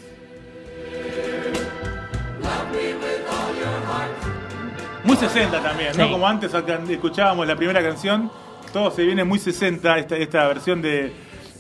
Muy 5.04 5.16
60 5.16 5.62
también, 5.62 5.96
¿no? 5.96 6.06
Sí. 6.06 6.12
Como 6.12 6.28
antes 6.28 6.52
escuchábamos 6.90 7.48
la 7.48 7.56
primera 7.56 7.82
canción, 7.82 8.30
todo 8.74 8.92
se 8.92 9.04
viene 9.04 9.24
muy 9.24 9.40
60 9.40 9.98
esta, 10.00 10.18
esta 10.18 10.48
versión 10.48 10.82
de, 10.82 11.14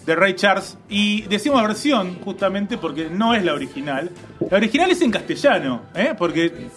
de 0.08 0.16
Ray 0.16 0.34
Charles. 0.36 0.78
Y 0.90 1.24
decimos 1.24 1.62
versión 1.62 2.18
justamente 2.24 2.78
porque 2.78 3.10
no 3.12 3.36
es 3.36 3.44
la 3.44 3.54
original. 3.54 4.10
La 4.50 4.58
original 4.58 4.90
es 4.90 5.02
en 5.02 5.12
castellano, 5.12 5.82
¿eh? 5.94 6.14
Porque 6.18 6.70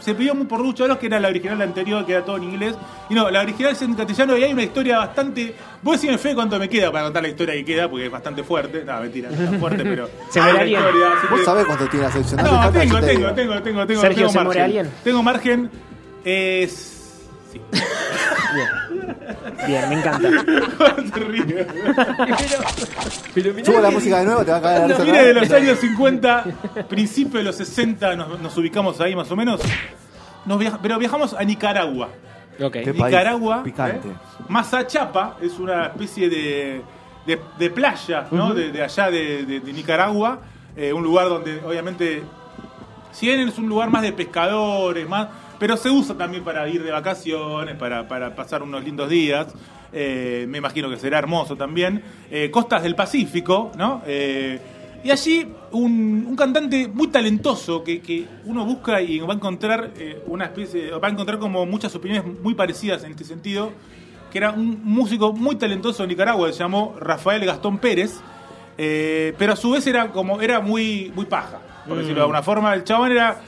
se 0.00 0.14
pidió 0.14 0.34
muy 0.34 0.46
por 0.46 0.64
mucho 0.64 0.98
que 0.98 1.06
era 1.06 1.20
la 1.20 1.28
original 1.28 1.60
anterior, 1.60 2.04
que 2.06 2.12
era 2.14 2.24
todo 2.24 2.38
en 2.38 2.44
inglés. 2.44 2.74
Y 3.10 3.14
no, 3.14 3.30
la 3.30 3.42
original 3.42 3.72
es 3.72 3.82
en 3.82 3.94
castellano 3.94 4.36
y 4.38 4.42
hay 4.42 4.52
una 4.52 4.62
historia 4.62 4.98
bastante... 4.98 5.54
Voy 5.82 5.92
a 5.92 5.96
decirme 5.96 6.16
fe 6.18 6.34
cuánto 6.34 6.58
me 6.58 6.68
queda 6.68 6.90
para 6.90 7.04
contar 7.04 7.22
la 7.22 7.28
historia 7.28 7.54
que 7.54 7.64
queda, 7.64 7.88
porque 7.90 8.06
es 8.06 8.10
bastante 8.10 8.42
fuerte. 8.42 8.82
No, 8.84 8.98
mentira, 9.00 9.28
no 9.30 9.52
es 9.54 9.60
fuerte, 9.60 9.84
pero... 9.84 10.08
¿Se 10.30 10.40
muere 10.40 10.58
alguien? 10.60 10.80
así 10.80 11.26
Vos 11.30 11.38
que- 11.40 11.44
sabés 11.44 11.66
cuánto 11.66 11.86
tiene 11.88 12.06
la 12.06 12.12
sección. 12.12 12.40
no, 12.42 12.70
tengo, 12.72 13.00
tengo, 13.00 13.32
tengo, 13.34 13.62
tengo, 13.62 13.86
tengo, 13.86 14.00
Sergio, 14.00 14.16
tengo 14.16 14.28
¿se 14.30 14.34
margen. 14.38 14.44
muere 14.44 14.62
alguien? 14.62 14.90
Tengo 15.04 15.22
margen. 15.22 15.70
Es. 16.24 16.94
Sí. 17.52 17.60
Bien. 18.54 18.68
Bien, 19.66 19.88
me 19.88 19.96
encanta. 19.98 20.28
Se 21.14 21.20
ríe. 21.20 21.66
Pero 23.34 23.64
Subo 23.64 23.80
la 23.80 23.90
música 23.90 24.18
de 24.20 24.24
nuevo, 24.26 24.44
te 24.44 24.50
va 24.50 24.56
a 24.58 24.62
caer 24.62 24.80
la 24.80 24.86
risa 24.88 25.04
Mire, 25.04 25.18
otra 25.18 25.24
de 25.26 25.34
los 25.34 25.50
años 25.52 25.78
50, 25.78 26.44
principio 26.88 27.38
de 27.38 27.44
los 27.44 27.56
60, 27.56 28.16
nos, 28.16 28.40
nos 28.40 28.56
ubicamos 28.56 29.00
ahí 29.00 29.14
más 29.16 29.30
o 29.30 29.36
menos. 29.36 29.60
Nos 30.46 30.58
viaja- 30.58 30.78
pero 30.80 30.98
viajamos 30.98 31.34
a 31.34 31.42
Nicaragua. 31.44 32.08
Ok. 32.60 32.72
Qué 32.72 32.94
país 32.94 33.04
Nicaragua. 33.04 33.62
picante. 33.62 34.08
¿eh? 34.08 34.12
Mazachapa 34.48 35.36
es 35.42 35.58
una 35.58 35.86
especie 35.86 36.28
de, 36.28 36.82
de, 37.26 37.40
de 37.58 37.70
playa, 37.70 38.26
¿no? 38.30 38.54
de, 38.54 38.70
de 38.72 38.82
allá 38.82 39.10
de, 39.10 39.44
de- 39.44 39.60
de 39.60 39.72
Nicaragua. 39.72 40.40
eh, 40.76 40.92
un 40.92 41.02
lugar 41.02 41.28
donde, 41.28 41.60
obviamente, 41.66 42.22
si 43.12 43.26
bien 43.26 43.48
es 43.48 43.58
un 43.58 43.68
lugar 43.68 43.90
más 43.90 44.02
de 44.02 44.12
pescadores, 44.12 45.08
más, 45.08 45.28
pero 45.58 45.76
se 45.76 45.90
usa 45.90 46.16
también 46.16 46.44
para 46.44 46.68
ir 46.68 46.82
de 46.82 46.90
vacaciones, 46.90 47.76
para, 47.76 48.06
para 48.08 48.34
pasar 48.34 48.62
unos 48.62 48.84
lindos 48.84 49.08
días. 49.08 49.48
Eh, 49.92 50.46
me 50.48 50.58
imagino 50.58 50.88
que 50.90 50.96
será 50.96 51.18
hermoso 51.18 51.56
también. 51.56 52.02
Eh, 52.30 52.50
costas 52.50 52.82
del 52.82 52.94
Pacífico, 52.94 53.72
¿no? 53.76 54.02
Eh, 54.06 54.60
y 55.02 55.10
allí 55.10 55.46
un, 55.70 56.26
un 56.28 56.36
cantante 56.36 56.88
muy 56.88 57.08
talentoso 57.08 57.82
que, 57.84 58.00
que 58.00 58.26
uno 58.44 58.64
busca 58.64 59.00
y 59.00 59.20
va 59.20 59.32
a 59.32 59.36
encontrar 59.36 59.92
una 60.26 60.46
especie, 60.46 60.90
va 60.90 61.06
a 61.06 61.10
encontrar 61.10 61.38
como 61.38 61.64
muchas 61.66 61.94
opiniones 61.94 62.40
muy 62.42 62.54
parecidas 62.54 63.04
en 63.04 63.12
este 63.12 63.24
sentido, 63.24 63.70
que 64.32 64.38
era 64.38 64.50
un 64.50 64.80
músico 64.82 65.32
muy 65.32 65.54
talentoso 65.54 66.02
de 66.02 66.08
Nicaragua, 66.08 66.52
se 66.52 66.58
llamó 66.58 66.96
Rafael 66.98 67.44
Gastón 67.46 67.78
Pérez, 67.78 68.18
pero 68.76 69.52
a 69.52 69.56
su 69.56 69.70
vez 69.70 69.86
era 69.86 70.10
como 70.10 70.40
era 70.40 70.58
muy 70.58 71.12
muy 71.14 71.26
paja, 71.26 71.60
por 71.86 71.96
decirlo 71.96 72.16
de 72.16 72.22
alguna 72.22 72.42
forma. 72.42 72.74
El 72.74 72.82
chabón 72.82 73.12
era 73.12 73.40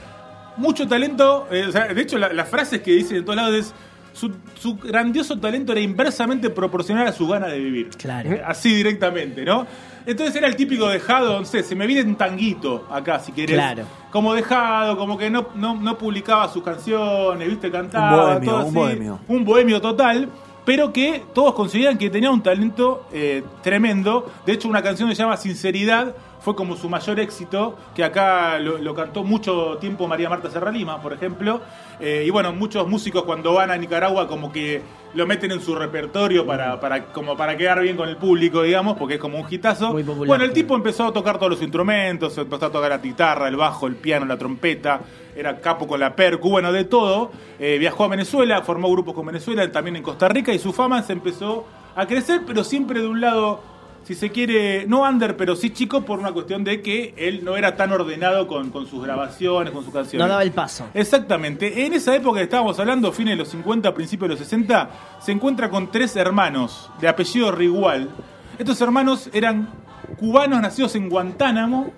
mucho 0.61 0.87
talento, 0.87 1.47
eh, 1.51 1.65
o 1.67 1.71
sea, 1.71 1.87
de 1.93 2.01
hecho 2.01 2.17
la- 2.17 2.31
las 2.31 2.47
frases 2.49 2.81
que 2.81 2.91
dicen 2.91 3.17
en 3.17 3.25
todos 3.25 3.35
lados 3.35 3.53
es 3.55 3.73
su, 4.13 4.31
su 4.59 4.75
grandioso 4.77 5.39
talento 5.39 5.71
era 5.71 5.81
inversamente 5.81 6.49
proporcional 6.49 7.07
a 7.07 7.11
su 7.13 7.27
gana 7.27 7.47
de 7.47 7.59
vivir. 7.59 7.89
Claro. 7.97 8.29
Eh, 8.31 8.41
Así 8.45 8.73
directamente, 8.75 9.43
¿no? 9.45 9.65
Entonces 10.05 10.35
era 10.35 10.47
el 10.47 10.55
típico 10.55 10.87
dejado, 10.89 11.39
no 11.39 11.45
sé, 11.45 11.63
se 11.63 11.75
me 11.75 11.85
viene 11.87 12.09
un 12.09 12.15
tanguito 12.15 12.87
acá, 12.91 13.19
si 13.19 13.31
querés. 13.31 13.55
Claro. 13.55 13.83
Como 14.11 14.33
dejado, 14.33 14.97
como 14.97 15.17
que 15.17 15.29
no, 15.29 15.49
no, 15.55 15.75
no 15.75 15.97
publicaba 15.97 16.47
sus 16.49 16.63
canciones, 16.63 17.47
¿viste? 17.47 17.69
Cantaba, 17.71 18.11
Un 18.37 18.41
bohemio, 18.45 18.49
todo 18.51 18.65
un 18.65 18.73
bohemio. 18.73 19.19
Un 19.27 19.45
bohemio 19.45 19.79
total, 19.81 20.27
pero 20.65 20.91
que 20.91 21.23
todos 21.33 21.53
consideran 21.53 21.97
que 21.97 22.09
tenía 22.09 22.31
un 22.31 22.41
talento 22.43 23.07
eh, 23.13 23.43
tremendo. 23.63 24.29
De 24.45 24.53
hecho, 24.53 24.67
una 24.67 24.81
canción 24.81 25.07
que 25.07 25.15
se 25.15 25.21
llama 25.23 25.37
Sinceridad 25.37 26.13
fue 26.41 26.55
como 26.55 26.75
su 26.75 26.89
mayor 26.89 27.19
éxito, 27.19 27.77
que 27.95 28.03
acá 28.03 28.59
lo, 28.59 28.77
lo 28.79 28.93
cantó 28.95 29.23
mucho 29.23 29.77
tiempo 29.79 30.07
María 30.07 30.29
Marta 30.29 30.49
Serralima, 30.49 31.01
por 31.01 31.13
ejemplo. 31.13 31.61
Eh, 31.99 32.23
y 32.25 32.29
bueno, 32.31 32.51
muchos 32.51 32.87
músicos 32.87 33.23
cuando 33.23 33.53
van 33.53 33.69
a 33.69 33.77
Nicaragua 33.77 34.27
como 34.27 34.51
que 34.51 34.81
lo 35.13 35.27
meten 35.27 35.51
en 35.51 35.61
su 35.61 35.75
repertorio 35.75 36.45
para, 36.45 36.79
para, 36.79 37.05
como 37.05 37.37
para 37.37 37.55
quedar 37.57 37.81
bien 37.81 37.95
con 37.95 38.09
el 38.09 38.17
público, 38.17 38.63
digamos, 38.63 38.97
porque 38.97 39.15
es 39.15 39.19
como 39.19 39.39
un 39.39 39.45
hitazo. 39.47 39.91
Muy 39.91 40.03
popular. 40.03 40.27
Bueno, 40.27 40.43
el 40.43 40.51
tipo 40.51 40.75
empezó 40.75 41.05
a 41.05 41.13
tocar 41.13 41.37
todos 41.37 41.51
los 41.51 41.61
instrumentos, 41.61 42.35
empezó 42.37 42.65
a 42.65 42.71
tocar 42.71 42.89
la 42.89 42.97
guitarra, 42.97 43.47
el 43.47 43.55
bajo, 43.55 43.85
el 43.85 43.95
piano, 43.95 44.25
la 44.25 44.37
trompeta, 44.37 45.01
era 45.35 45.59
capo 45.59 45.85
con 45.85 45.99
la 45.99 46.15
percu, 46.15 46.49
bueno, 46.49 46.71
de 46.71 46.85
todo. 46.85 47.31
Eh, 47.59 47.77
viajó 47.77 48.05
a 48.05 48.07
Venezuela, 48.07 48.61
formó 48.63 48.89
grupos 48.89 49.13
con 49.13 49.27
Venezuela, 49.27 49.71
también 49.71 49.95
en 49.97 50.03
Costa 50.03 50.27
Rica, 50.27 50.51
y 50.53 50.59
su 50.59 50.73
fama 50.73 51.03
se 51.03 51.13
empezó 51.13 51.65
a 51.95 52.07
crecer, 52.07 52.41
pero 52.47 52.63
siempre 52.63 53.01
de 53.01 53.07
un 53.07 53.21
lado, 53.21 53.59
si 54.03 54.15
se 54.15 54.29
quiere, 54.31 54.85
no 54.87 55.03
under, 55.03 55.37
pero 55.37 55.55
sí 55.55 55.69
chico, 55.69 56.01
por 56.03 56.19
una 56.19 56.31
cuestión 56.31 56.63
de 56.63 56.81
que 56.81 57.13
él 57.17 57.43
no 57.43 57.55
era 57.55 57.75
tan 57.75 57.91
ordenado 57.91 58.47
con, 58.47 58.69
con 58.71 58.87
sus 58.87 59.03
grabaciones, 59.03 59.71
con 59.71 59.83
sus 59.83 59.93
canciones. 59.93 60.25
No 60.25 60.29
daba 60.29 60.43
el 60.43 60.51
paso. 60.51 60.87
Exactamente. 60.93 61.85
En 61.85 61.93
esa 61.93 62.15
época 62.15 62.39
que 62.39 62.45
estábamos 62.45 62.79
hablando, 62.79 63.11
fines 63.11 63.33
de 63.33 63.37
los 63.37 63.49
50, 63.49 63.93
principios 63.93 64.29
de 64.29 64.33
los 64.35 64.39
60, 64.39 64.89
se 65.21 65.31
encuentra 65.31 65.69
con 65.69 65.91
tres 65.91 66.15
hermanos 66.15 66.89
de 66.99 67.07
apellido 67.07 67.51
Rigual. 67.51 68.09
Estos 68.57 68.81
hermanos 68.81 69.29
eran 69.33 69.69
cubanos 70.17 70.61
nacidos 70.61 70.95
en 70.95 71.07
Guantánamo, 71.07 71.93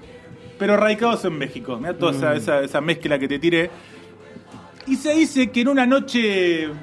pero 0.60 0.78
radicados 0.78 1.24
en 1.26 1.38
México. 1.38 1.78
Mirá 1.78 1.98
toda 1.98 2.12
esa, 2.12 2.36
esa- 2.36 2.62
esa 2.62 2.80
mezcla 2.82 3.18
que 3.18 3.28
te 3.28 3.40
tiré. 3.40 3.72
Y 4.86 4.98
se 4.98 5.14
dice 5.14 5.50
que 5.50 5.62
en 5.62 5.70
una 5.70 5.86
noche 5.86 6.20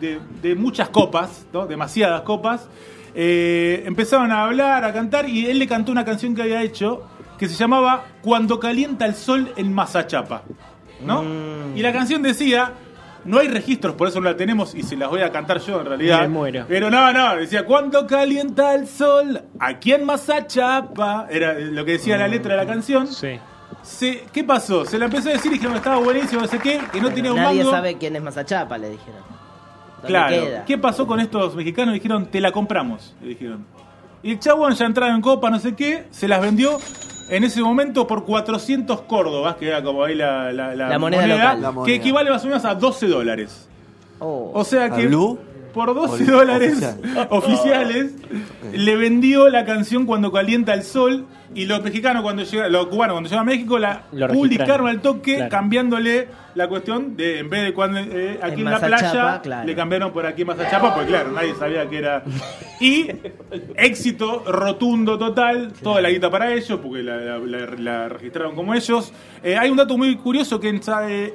de, 0.00 0.18
de 0.42 0.54
muchas 0.54 0.88
copas, 0.88 1.46
¿no? 1.52 1.66
demasiadas 1.66 2.22
copas, 2.22 2.66
eh, 3.14 3.82
empezaron 3.86 4.30
a 4.32 4.44
hablar, 4.44 4.84
a 4.84 4.92
cantar, 4.92 5.28
y 5.28 5.46
él 5.46 5.58
le 5.58 5.66
cantó 5.66 5.92
una 5.92 6.04
canción 6.04 6.34
que 6.34 6.42
había 6.42 6.62
hecho 6.62 7.06
que 7.38 7.48
se 7.48 7.54
llamaba 7.54 8.04
Cuando 8.22 8.60
calienta 8.60 9.06
el 9.06 9.14
sol 9.14 9.52
en 9.56 9.72
Mazachapa. 9.72 10.42
¿no? 11.04 11.24
Y 11.74 11.80
la 11.80 11.92
canción 11.92 12.20
decía, 12.22 12.72
no 13.24 13.38
hay 13.38 13.48
registros, 13.48 13.94
por 13.94 14.08
eso 14.08 14.20
no 14.20 14.28
la 14.28 14.36
tenemos, 14.36 14.74
y 14.74 14.82
se 14.82 14.96
las 14.96 15.08
voy 15.08 15.22
a 15.22 15.30
cantar 15.32 15.58
yo 15.60 15.80
en 15.80 15.86
realidad. 15.86 16.20
Me 16.22 16.28
muero. 16.28 16.64
Pero 16.68 16.90
no, 16.90 17.10
no, 17.12 17.36
decía, 17.36 17.64
cuando 17.64 18.06
calienta 18.06 18.74
el 18.74 18.86
sol, 18.86 19.40
aquí 19.58 19.92
en 19.92 20.04
Mazachapa, 20.04 21.26
era 21.30 21.54
lo 21.58 21.84
que 21.86 21.92
decía 21.92 22.18
la 22.18 22.28
letra 22.28 22.52
de 22.52 22.56
la 22.58 22.66
canción. 22.66 23.06
Sí. 23.06 23.38
Se- 23.82 24.24
¿Qué 24.30 24.44
pasó? 24.44 24.84
Se 24.84 24.98
la 24.98 25.06
empezó 25.06 25.30
a 25.30 25.32
decir 25.32 25.50
y 25.50 25.54
dijeron 25.54 25.72
que 25.72 25.78
estaba 25.78 25.96
buenísimo, 26.00 26.42
no 26.42 26.48
sé 26.48 26.58
qué, 26.58 26.78
que 26.92 27.00
no 27.00 27.10
tenía 27.10 27.32
un 27.32 27.38
Nadie 27.40 27.60
mango. 27.60 27.70
sabe 27.70 27.96
quién 27.96 28.14
es 28.16 28.22
Mazachapa, 28.22 28.76
le 28.76 28.90
dijeron. 28.90 29.22
¿Dónde 30.02 30.08
Claro. 30.08 30.44
queda? 30.44 30.64
¿Qué 30.64 30.78
pasó 30.78 31.06
con 31.06 31.20
estos 31.20 31.54
mexicanos? 31.54 31.94
Dijeron, 31.94 32.26
te 32.26 32.40
la 32.40 32.52
compramos. 32.52 33.14
Le 33.22 33.28
dijeron. 33.28 33.64
Y 34.22 34.32
el 34.32 34.38
chabón 34.38 34.74
ya 34.74 34.84
entraron 34.86 35.16
en 35.16 35.22
copa, 35.22 35.48
no 35.50 35.58
sé 35.58 35.74
qué, 35.74 36.04
se 36.10 36.28
las 36.28 36.40
vendió 36.42 36.78
en 37.30 37.44
ese 37.44 37.62
momento 37.62 38.06
por 38.06 38.24
400 38.24 39.02
córdobas, 39.02 39.56
que 39.56 39.68
era 39.68 39.82
como 39.82 40.04
ahí 40.04 40.14
la, 40.14 40.52
la, 40.52 40.74
La 40.74 40.98
moneda 40.98 41.26
local. 41.26 41.84
Que 41.86 41.94
equivale 41.94 42.28
más 42.30 42.42
o 42.44 42.48
menos 42.48 42.64
a 42.64 42.74
12 42.74 43.06
dólares. 43.06 43.68
Oh. 44.18 44.50
O 44.54 44.64
sea 44.64 44.84
¿A 44.86 44.90
que 44.96 45.06
Blue? 45.06 45.38
por 45.72 45.94
12 45.94 46.24
Ol- 46.24 46.26
dólares 46.30 46.72
oficial. 46.82 47.26
oficiales 47.30 48.12
le 48.72 48.96
vendió 48.96 49.48
la 49.48 49.64
canción 49.64 50.04
Cuando 50.04 50.30
calienta 50.32 50.74
el 50.74 50.82
sol 50.82 51.26
y 51.54 51.64
los 51.64 51.82
mexicanos 51.82 52.22
cuando 52.22 52.42
llegan, 52.42 52.70
los 52.72 52.86
cubanos 52.88 53.14
cuando 53.14 53.28
llegan 53.30 53.42
a 53.42 53.50
México 53.50 53.78
la 53.78 54.02
publicaron 54.32 54.88
al 54.88 55.00
toque 55.00 55.36
Claro. 55.36 55.50
cambiándole 55.50 56.28
la 56.54 56.68
cuestión 56.68 57.16
de 57.16 57.38
en 57.38 57.48
vez 57.50 57.62
de 57.64 57.72
cuando 57.72 57.98
eh, 58.00 58.38
aquí 58.42 58.60
en, 58.60 58.66
En 58.68 58.72
la 58.72 58.80
playa 58.80 59.40
claro. 59.42 59.66
le 59.66 59.74
cambiaron 59.76 60.12
por 60.12 60.26
aquí 60.26 60.42
en 60.42 60.48
Mazachapa 60.48 60.94
porque 60.94 61.08
claro 61.08 61.30
nadie 61.32 61.54
sabía 61.54 61.88
que 61.88 61.98
era 61.98 62.22
y 62.80 63.08
éxito 63.76 64.42
rotundo 64.46 65.18
total 65.18 65.72
toda 65.82 66.00
la 66.00 66.10
guita 66.10 66.30
para 66.30 66.52
ellos 66.52 66.78
porque 66.82 67.02
la, 67.02 67.16
la- 67.16 67.38
la- 67.38 67.66
la 67.78 68.08
registraron 68.08 68.54
como 68.54 68.74
ellos 68.74 69.12
Eh, 69.42 69.56
hay 69.56 69.70
un 69.70 69.76
dato 69.78 69.96
muy 69.96 70.16
curioso 70.16 70.60
que 70.60 70.68
en, 70.68 70.80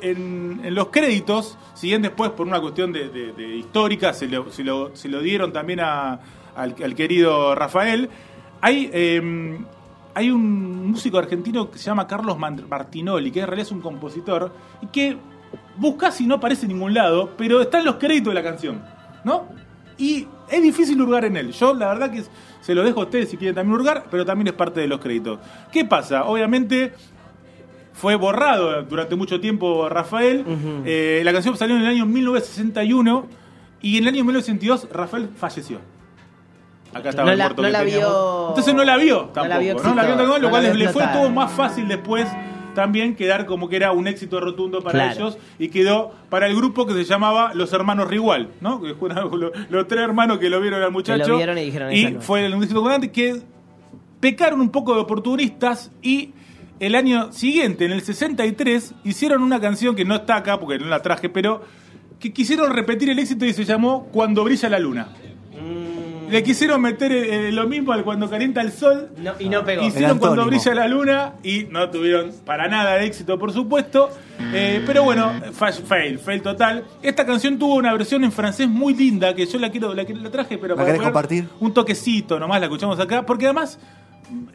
en- 0.02 0.62
en 0.64 0.76
los 0.76 0.88
créditos 0.90 1.58
si 1.74 1.88
bien 1.88 2.02
después 2.02 2.32
por 2.32 2.46
una 2.48 2.60
cuestión 2.62 2.92
de, 2.92 3.10
de- 3.10 3.32
de 3.34 3.56
histórica 3.56 4.14
se 4.14 4.28
lo, 4.28 4.52
se 4.52 4.64
lo- 4.64 4.96
se 4.96 5.10
lo 5.10 5.22
dieron 5.22 5.52
también 5.54 5.80
a- 5.80 6.20
al, 6.56 6.76
al 6.84 6.96
querido 6.96 7.56
Rafael 7.56 8.10
hay 8.62 8.90
eh, 8.94 9.58
hay 10.16 10.32
un 10.32 10.92
músico 10.92 11.18
argentino 11.18 11.70
que 11.70 11.78
se 11.78 11.86
llama 11.86 12.08
Carlos 12.08 12.38
Martinoli, 12.40 13.32
que 13.32 13.42
en 13.42 13.48
realidad 13.48 13.68
es 13.68 13.72
un 13.72 13.82
compositor, 13.82 14.52
y 14.82 14.88
que 14.88 15.18
buscas 15.78 16.20
y 16.22 16.26
no 16.26 16.36
aparece 16.36 16.66
en 16.66 16.72
ningún 16.72 16.94
lado, 16.94 17.34
pero 17.38 17.62
está 17.62 17.80
en 17.80 17.86
los 17.86 17.96
créditos 17.96 18.34
de 18.34 18.42
la 18.42 18.44
canción, 18.44 18.82
¿no? 19.26 19.46
Y 19.98 20.26
es 20.50 20.64
difícil 20.64 21.02
hurgar 21.02 21.26
en 21.26 21.36
él. 21.36 21.52
Yo 21.52 21.74
la 21.74 21.90
verdad 21.90 22.12
que 22.12 22.24
se 22.62 22.74
lo 22.74 22.84
dejo 22.84 23.02
a 23.02 23.04
ustedes 23.04 23.30
si 23.30 23.38
quieren 23.38 23.56
también 23.56 23.80
hurgar, 23.80 24.06
pero 24.10 24.26
también 24.26 24.48
es 24.48 24.54
parte 24.54 24.80
de 24.80 24.88
los 24.88 25.00
créditos. 25.00 25.40
¿Qué 25.72 25.84
pasa? 25.84 26.24
Obviamente 26.24 26.94
fue 27.94 28.16
borrado 28.16 28.84
durante 28.84 29.16
mucho 29.16 29.40
tiempo 29.42 29.90
Rafael. 29.90 30.46
Eh, 30.86 31.22
la 31.26 31.34
canción 31.34 31.58
salió 31.58 31.76
en 31.76 31.82
el 31.82 31.88
año 31.88 32.06
1961 32.06 33.28
y 33.82 33.98
en 33.98 34.04
el 34.04 34.14
año 34.14 34.24
1962 34.24 34.90
Rafael 34.92 35.30
falleció. 35.36 35.80
Acá 36.96 37.10
estaba 37.10 37.26
No 37.28 37.32
el 37.34 37.38
la- 37.38 37.46
muerto 37.46 37.62
no 37.62 37.68
que 37.68 37.72
la 37.74 37.80
teníamos. 37.80 38.08
vio- 38.10 38.48
Entonces 38.50 38.74
no 38.74 38.84
la 38.84 38.98
vio 38.98 39.18
tampoco. 39.26 39.44
no 39.44 39.50
la 39.50 39.58
vio 39.60 39.74
¿no? 39.74 39.80
La 39.80 39.84
vio 40.04 40.06
exitosa, 40.06 40.18
tampoco, 40.18 40.38
lo 40.38 40.40
no 40.44 40.50
cual 40.50 40.64
la 40.64 40.74
le 40.74 40.90
fue 40.90 41.04
todo 41.08 41.30
más 41.30 41.52
fácil 41.52 41.88
después 41.88 42.26
también 42.74 43.16
quedar 43.16 43.46
como 43.46 43.70
que 43.70 43.76
era 43.78 43.92
un 43.94 44.08
éxito 44.08 44.40
rotundo 44.40 44.82
para 44.82 45.00
Claro. 45.00 45.14
ellos 45.14 45.38
y 45.60 45.70
quedó 45.70 46.12
para 46.30 46.48
el 46.48 46.56
grupo 46.56 46.86
que 46.86 46.94
se 46.94 47.04
llamaba 47.06 47.54
Los 47.54 47.72
Hermanos 47.74 48.08
Rigual, 48.10 48.50
¿no? 48.62 48.82
Que 48.82 48.94
fue 48.96 49.10
una- 49.10 49.22
lo- 49.22 49.52
los 49.70 49.88
tres 49.88 50.02
hermanos 50.02 50.40
que 50.40 50.50
lo 50.50 50.60
vieron 50.62 50.82
al 50.84 50.92
muchacho 50.92 51.38
vieron 51.38 51.58
y 51.58 51.66
dijeron, 51.66 51.92
esa 51.92 52.10
no. 52.12 52.22
fue 52.22 52.46
un 52.52 52.62
éxito 52.64 52.84
grande 52.84 53.12
que 53.12 53.42
pecaron 54.20 54.60
un 54.62 54.70
poco 54.70 54.94
de 54.96 55.02
oportunistas 55.02 55.92
y 56.02 56.34
el 56.80 56.96
año 56.96 57.32
siguiente, 57.32 57.86
en 57.86 57.92
el 57.92 58.02
63, 58.02 58.94
hicieron 59.04 59.42
una 59.44 59.62
canción 59.62 59.96
que 59.96 60.04
no 60.04 60.16
está 60.16 60.36
acá 60.38 60.60
porque 60.60 60.78
no 60.80 60.88
la 60.88 61.02
traje, 61.02 61.30
pero 61.30 61.62
que 62.20 62.34
quisieron 62.34 62.72
repetir 62.74 63.10
el 63.10 63.20
éxito 63.20 63.46
y 63.46 63.54
se 63.54 63.64
llamó 63.66 64.08
Cuando 64.12 64.44
brilla 64.44 64.68
la 64.70 64.80
luna. 64.80 65.10
Le 66.30 66.44
quisieron 66.44 66.82
meter 66.82 67.12
eh, 67.12 67.52
lo 67.52 67.68
mismo 67.68 67.92
al 67.92 68.04
cuando 68.04 68.30
calienta 68.30 68.62
el 68.62 68.72
sol. 68.72 69.10
No, 69.18 69.34
y 69.40 69.50
no 69.50 69.64
pegó. 69.64 69.84
Hicieron 69.86 70.18
cuando 70.20 70.46
brilla 70.46 70.74
la 70.74 70.88
luna 70.88 71.34
y 71.44 71.66
no 71.70 71.90
tuvieron 71.90 72.32
para 72.46 72.68
nada 72.68 72.96
de 72.96 73.06
éxito, 73.06 73.38
por 73.38 73.52
supuesto. 73.54 74.10
Eh, 74.54 74.82
pero 74.86 75.04
bueno, 75.04 75.32
fa- 75.54 75.72
fail, 75.72 76.20
fail 76.20 76.42
total. 76.42 76.84
Esta 77.02 77.26
canción 77.26 77.58
tuvo 77.60 77.76
una 77.76 77.92
versión 77.94 78.24
en 78.24 78.32
francés 78.32 78.68
muy 78.68 78.94
linda 78.94 79.34
que 79.34 79.46
yo 79.46 79.60
la 79.60 79.70
quiero, 79.70 79.94
la, 79.94 80.04
la 80.04 80.32
traje, 80.32 80.58
pero 80.58 80.76
¿La 80.76 80.84
para 80.86 80.98
compartir? 80.98 81.48
un 81.60 81.74
toquecito 81.74 82.40
nomás 82.40 82.60
la 82.60 82.66
escuchamos 82.66 83.00
acá, 83.00 83.26
porque 83.26 83.46
además, 83.46 83.80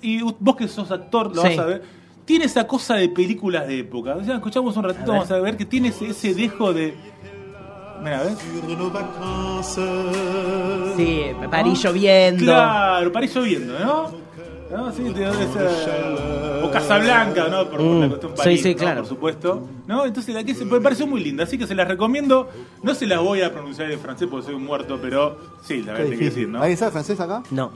y 0.02 0.20
vos 0.38 0.56
que 0.56 0.68
sos 0.68 0.90
actor 0.90 1.34
lo 1.34 1.42
Sí. 1.42 1.48
vas 1.48 1.58
a 1.58 1.64
ver, 1.66 1.82
tiene 2.24 2.44
esa 2.44 2.66
cosa 2.66 2.94
de 2.96 3.08
películas 3.08 3.66
de 3.66 3.80
época. 3.80 4.14
O 4.16 4.24
sea, 4.24 4.34
escuchamos 4.36 4.76
un 4.76 4.84
ratito, 4.84 5.12
A 5.12 5.14
vamos 5.16 5.30
a 5.30 5.38
ver 5.40 5.56
que 5.56 5.64
tiene 5.64 5.88
ese, 5.88 6.08
ese 6.08 6.34
dejo 6.34 6.72
de. 6.72 6.94
Mira, 8.02 8.22
¿ves? 8.22 8.38
Sí, 10.96 11.22
París 11.50 11.82
lloviendo. 11.82 12.44
Claro, 12.44 13.12
París 13.12 13.34
lloviendo, 13.34 13.78
¿no? 13.78 14.10
¿No? 14.70 14.92
Sí, 14.92 15.02
te- 15.12 15.24
esa- 15.24 16.64
o 16.64 16.70
Casablanca, 16.70 17.48
¿no? 17.48 17.64
Por, 17.68 17.78
por 17.78 17.80
la 17.80 18.06
Mm, 18.06 18.08
cuestión 18.10 18.32
sí, 18.32 18.36
París, 18.42 18.62
sí, 18.62 18.70
¿no? 18.74 18.76
claro. 18.78 19.00
Por 19.00 19.08
supuesto. 19.08 19.66
¿No? 19.88 20.04
Entonces 20.06 20.32
la 20.32 20.44
que 20.44 20.54
se 20.54 20.64
me 20.64 20.80
pareció 20.80 21.06
muy 21.08 21.24
linda, 21.24 21.42
así 21.42 21.58
que 21.58 21.66
se 21.66 21.74
las 21.74 21.88
recomiendo. 21.88 22.48
No 22.82 22.94
se 22.94 23.06
las 23.06 23.18
voy 23.18 23.42
a 23.42 23.52
pronunciar 23.52 23.90
en 23.90 23.98
francés 23.98 24.28
porque 24.30 24.46
soy 24.46 24.54
un 24.54 24.64
muerto, 24.64 24.98
pero 25.02 25.36
sí, 25.64 25.82
la 25.82 25.94
verdad 25.94 26.10
que 26.16 26.24
decir, 26.24 26.48
¿no? 26.48 26.60
¿Alguien 26.60 26.76
sabe 26.78 26.92
francés 26.92 27.18
acá? 27.18 27.42
No. 27.50 27.72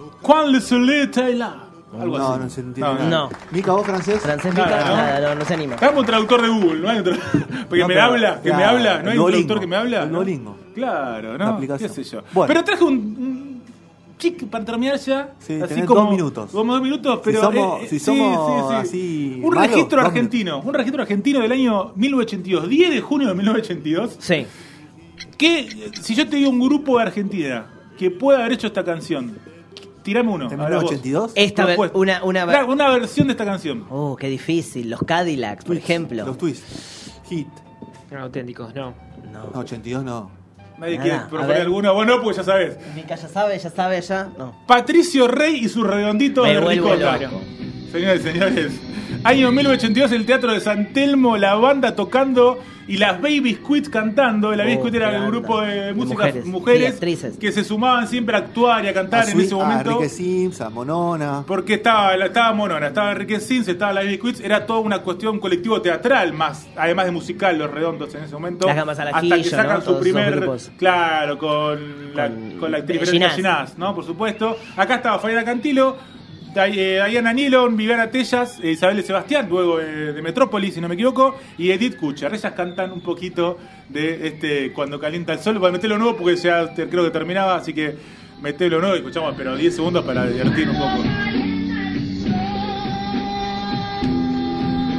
Le 0.46 0.60
soleil 0.60 1.10
là. 1.38 1.63
Algo 2.00 2.18
no, 2.18 2.28
así. 2.28 2.40
no 2.42 2.50
se 2.50 2.60
entiende 2.60 2.80
No, 2.92 2.94
nada. 2.98 3.10
no. 3.10 3.30
Mica, 3.50 3.72
¿vos 3.72 3.84
francés? 3.86 4.20
Francés 4.20 4.54
Nada, 4.54 4.66
Mica, 4.76 4.88
¿no? 4.90 4.96
nada, 4.96 5.20
no, 5.20 5.34
no 5.36 5.44
se 5.44 5.54
anima. 5.54 5.74
Hagamos 5.76 6.00
un 6.00 6.06
traductor 6.06 6.42
de 6.42 6.48
Google, 6.48 6.80
¿no? 6.80 6.88
hay 6.88 6.98
otro- 6.98 7.14
Porque 7.68 7.82
No, 7.82 7.88
me 7.88 7.94
pero- 7.94 8.02
habla, 8.06 8.40
que 8.42 8.50
me 8.50 8.56
claro, 8.56 8.76
habla, 8.76 9.02
¿no 9.02 9.10
hay 9.10 9.16
un 9.16 9.22
Duolingo. 9.22 9.26
traductor 9.46 9.60
que 9.60 9.66
me 9.66 9.76
habla? 9.76 10.06
Duolingo. 10.06 10.56
Claro, 10.74 11.38
La 11.38 11.44
¿no? 11.46 11.50
aplicación. 11.54 11.88
¿Qué 11.88 11.94
sé 12.04 12.10
yo? 12.10 12.22
Bueno. 12.32 12.48
Pero 12.48 12.64
traje 12.64 12.84
un, 12.84 12.94
un 12.94 13.62
chic 14.18 14.44
para 14.48 14.64
terminar 14.64 14.96
ya. 14.98 15.34
Sí, 15.38 15.54
así 15.60 15.68
tenés 15.74 15.84
como, 15.86 16.00
dos 16.02 16.10
minutos. 16.10 16.50
Como 16.50 16.72
dos 16.72 16.82
minutos, 16.82 17.20
pero. 17.22 17.40
somos- 17.42 17.82
eh, 17.82 17.86
si 17.88 17.98
sí, 17.98 18.04
somos 18.04 18.46
sí, 18.46 18.68
sí. 18.68 18.74
así 18.74 19.40
Un 19.42 19.54
malos, 19.54 19.70
registro 19.72 19.98
dos 20.00 20.06
argentino. 20.08 20.60
Un 20.64 20.74
registro 20.74 21.02
argentino 21.02 21.40
del 21.40 21.52
año 21.52 21.92
1982. 21.94 22.68
10 22.68 22.90
de 22.90 23.00
junio 23.00 23.28
de 23.28 23.34
1982. 23.34 24.16
Sí. 24.18 24.46
Que, 25.38 25.90
si 26.00 26.14
yo 26.14 26.28
te 26.28 26.36
digo 26.36 26.50
un 26.50 26.60
grupo 26.60 26.96
de 26.98 27.04
Argentina 27.04 27.66
que 27.98 28.10
pueda 28.10 28.40
haber 28.40 28.52
hecho 28.52 28.66
esta 28.66 28.84
canción, 28.84 29.36
tirame 30.04 30.30
uno. 30.30 30.48
¿En 30.50 30.60
ahora 30.60 30.76
vos. 30.76 30.92
1982? 30.92 31.32
Esta 31.34 31.64
ver- 31.66 31.90
una, 31.94 32.22
una, 32.22 32.44
Claro, 32.46 32.70
una 32.72 32.88
versión 32.90 33.26
de 33.26 33.32
esta 33.32 33.44
canción. 33.44 33.84
Oh, 33.90 34.14
qué 34.14 34.28
difícil. 34.28 34.88
Los 34.90 35.00
Cadillacs, 35.00 35.64
por 35.64 35.76
ejemplo. 35.76 36.24
Los 36.24 36.38
twists. 36.38 37.10
Hit. 37.28 37.48
Auténticos, 38.16 38.72
no. 38.74 38.94
No. 39.32 39.50
No, 39.52 39.58
82 39.60 40.04
no. 40.04 40.30
Nadie 40.78 40.98
Nada, 40.98 41.02
quiere 41.02 41.18
a 41.18 41.28
proponer 41.28 41.48
ver. 41.56 41.62
alguno. 41.62 41.94
Bueno, 41.94 42.20
pues 42.22 42.36
ya 42.36 42.44
sabes. 42.44 42.76
Mica 42.94 43.16
ya 43.16 43.28
sabe, 43.28 43.58
ya 43.58 43.70
sabe, 43.70 44.00
ya. 44.00 44.28
No. 44.38 44.54
Patricio 44.66 45.26
Rey 45.26 45.56
y 45.64 45.68
sus 45.68 45.84
redonditos 45.86 46.46
Me 46.46 46.54
de 46.54 46.60
vuelvo 46.60 46.90
ricota. 46.92 47.18
loco. 47.18 47.40
Señores 47.90 48.20
y 48.20 48.22
señores. 48.28 48.72
Año 49.24 49.50
1982, 49.52 50.12
el 50.12 50.26
Teatro 50.26 50.52
de 50.52 50.60
San 50.60 50.92
Telmo, 50.92 51.36
la 51.38 51.54
banda 51.54 51.94
tocando 51.96 52.58
y 52.86 52.98
las 52.98 53.20
Baby 53.22 53.54
Squids 53.54 53.88
cantando. 53.88 54.54
La 54.54 54.64
Baby 54.64 54.76
Oh, 54.76 54.80
Squid 54.80 54.94
era 54.96 55.16
el 55.16 55.26
grupo 55.28 55.62
de 55.62 55.74
De 55.86 55.92
música 55.94 56.26
mujeres. 56.26 56.44
mujeres, 56.46 57.36
que 57.40 57.50
se 57.50 57.64
sumaban 57.64 58.06
siempre 58.06 58.36
a 58.36 58.40
actuar 58.40 58.84
y 58.84 58.88
a 58.88 58.92
cantar 58.92 59.26
a, 59.26 59.30
en 59.30 59.40
ese 59.40 59.54
a 59.54 59.56
momento. 59.56 59.90
Enrique 59.92 60.08
Sims, 60.10 60.60
a 60.60 60.68
Monona. 60.68 61.44
Porque 61.46 61.74
estaba, 61.74 62.14
estaba 62.14 62.52
Monona, 62.52 62.88
estaba 62.88 63.12
Enrique 63.12 63.40
Sims, 63.40 63.66
estaba 63.68 63.94
la 63.94 64.02
Baby 64.02 64.16
Squids, 64.18 64.40
era 64.40 64.66
toda 64.66 64.80
una 64.80 64.98
cuestión 64.98 65.40
colectivo 65.40 65.80
teatral, 65.80 66.34
más 66.34 66.66
además 66.76 67.06
de 67.06 67.12
musical, 67.12 67.56
los 67.58 67.70
redondos 67.70 68.14
en 68.14 68.24
ese 68.24 68.34
momento. 68.34 68.66
Las 68.66 68.76
Gamas 68.76 68.98
al 68.98 69.08
hasta 69.08 69.36
que 69.36 69.44
sacan 69.44 69.76
¿no? 69.76 69.80
su 69.80 69.86
Todos 69.86 70.00
primer. 70.02 70.50
Claro, 70.76 71.38
con 71.38 72.14
la, 72.14 72.28
Con 72.28 72.58
con 72.60 72.72
la 72.72 72.78
actriz 72.78 72.98
Ginás. 73.00 73.10
Verónica 73.12 73.30
Ginás, 73.36 73.78
¿no? 73.78 73.94
Por 73.94 74.04
supuesto. 74.04 74.58
Acá 74.76 74.96
estaba 74.96 75.18
Fabiana 75.18 75.44
Cantilo, 75.46 75.96
Diana 76.54 77.32
Nilon, 77.32 77.76
Viviana 77.76 78.10
Tellas, 78.10 78.60
eh, 78.62 78.70
Isabel 78.70 79.02
Sebastián, 79.02 79.48
luego 79.50 79.80
eh, 79.80 80.12
de 80.12 80.22
Metrópolis, 80.22 80.74
si 80.74 80.80
no 80.80 80.88
me 80.88 80.94
equivoco, 80.94 81.36
y 81.58 81.72
Edith 81.72 81.96
Kuchar. 81.96 82.32
Ellas 82.32 82.52
cantan 82.52 82.92
un 82.92 83.00
poquito 83.00 83.58
de 83.88 84.28
este 84.28 84.72
Cuando 84.72 85.00
calienta 85.00 85.32
el 85.32 85.40
sol. 85.40 85.58
Voy 85.58 85.70
a 85.70 85.72
meterlo 85.72 85.98
nuevo 85.98 86.16
porque 86.16 86.36
ya 86.36 86.72
creo 86.74 87.02
que 87.02 87.10
terminaba, 87.10 87.56
así 87.56 87.74
que 87.74 87.96
metelo 88.40 88.80
nuevo 88.80 88.94
y 88.94 88.98
escuchamos, 88.98 89.34
pero 89.36 89.56
10 89.56 89.74
segundos 89.74 90.04
para 90.04 90.26
divertir 90.26 90.68
un 90.68 90.76
poco. 90.76 91.02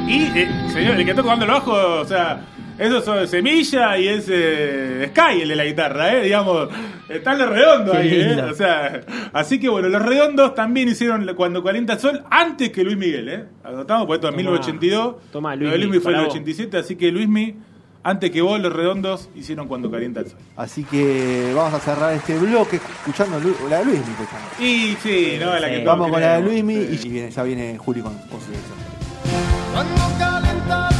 Y, 0.08 0.22
eh, 0.38 0.48
señor, 0.72 0.96
el 0.96 1.04
que 1.04 1.10
está 1.10 1.22
tocando 1.22 1.44
el 1.46 1.50
bajo, 1.50 1.72
o 1.72 2.04
sea, 2.04 2.40
esos 2.78 3.04
son 3.04 3.26
Semilla 3.26 3.96
y 3.98 4.08
es 4.08 4.26
eh, 4.28 5.10
Sky, 5.10 5.42
el 5.42 5.48
de 5.48 5.56
la 5.56 5.64
guitarra, 5.64 6.12
¿eh? 6.14 6.22
Digamos, 6.24 6.68
están 7.08 7.38
los 7.38 7.48
redondos 7.48 7.94
ahí, 7.96 8.10
¿eh? 8.12 8.42
O 8.50 8.54
sea, 8.54 9.00
así 9.32 9.58
que 9.58 9.68
bueno, 9.68 9.88
los 9.88 10.02
redondos 10.02 10.54
también 10.54 10.88
hicieron 10.88 11.26
Cuando 11.34 11.62
calienta 11.64 11.94
el 11.94 11.98
sol 12.00 12.22
antes 12.30 12.70
que 12.70 12.84
Luis 12.84 12.96
Miguel, 12.96 13.28
¿eh? 13.28 13.44
Anotamos, 13.64 14.06
porque 14.06 14.16
esto 14.16 14.28
es 14.28 14.32
Tomá. 14.32 14.36
1982. 14.36 15.16
Tomá, 15.32 15.56
Lo 15.56 15.70
de 15.70 15.78
Luismi, 15.78 15.84
Luismi 15.86 16.02
fue 16.02 16.12
en 16.12 16.18
el 16.18 16.22
para 16.24 16.28
vos. 16.28 16.34
87, 16.34 16.76
así 16.78 16.96
que 16.96 17.10
Luismi, 17.12 17.54
antes 18.02 18.30
que 18.30 18.40
vos, 18.42 18.60
los 18.60 18.72
redondos 18.72 19.30
hicieron 19.34 19.66
Cuando 19.68 19.90
calienta 19.90 20.20
el 20.20 20.26
sol. 20.28 20.38
Así 20.56 20.84
que 20.84 21.52
vamos 21.56 21.74
a 21.74 21.80
cerrar 21.80 22.12
este 22.14 22.38
bloque 22.38 22.76
escuchando 22.76 23.40
Lu- 23.40 23.56
la 23.70 23.78
de 23.78 23.84
Luismi. 23.86 24.04
escuchando. 24.12 24.46
Y 24.60 24.96
sí, 25.02 25.36
no, 25.40 25.58
la 25.58 25.68
Sí. 25.68 25.74
que 25.76 25.84
Vamos 25.84 26.10
con 26.10 26.20
la 26.20 26.36
de. 26.36 26.42
Luismi 26.42 26.96
Sí. 26.96 27.08
y 27.08 27.30
ya 27.30 27.42
viene 27.42 27.78
Juli 27.78 28.00
con, 28.02 28.12
con 28.28 28.40
su 28.40 28.46
dirección. 28.48 28.76
Cuando 29.72 30.95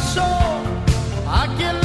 aquí 1.37 1.76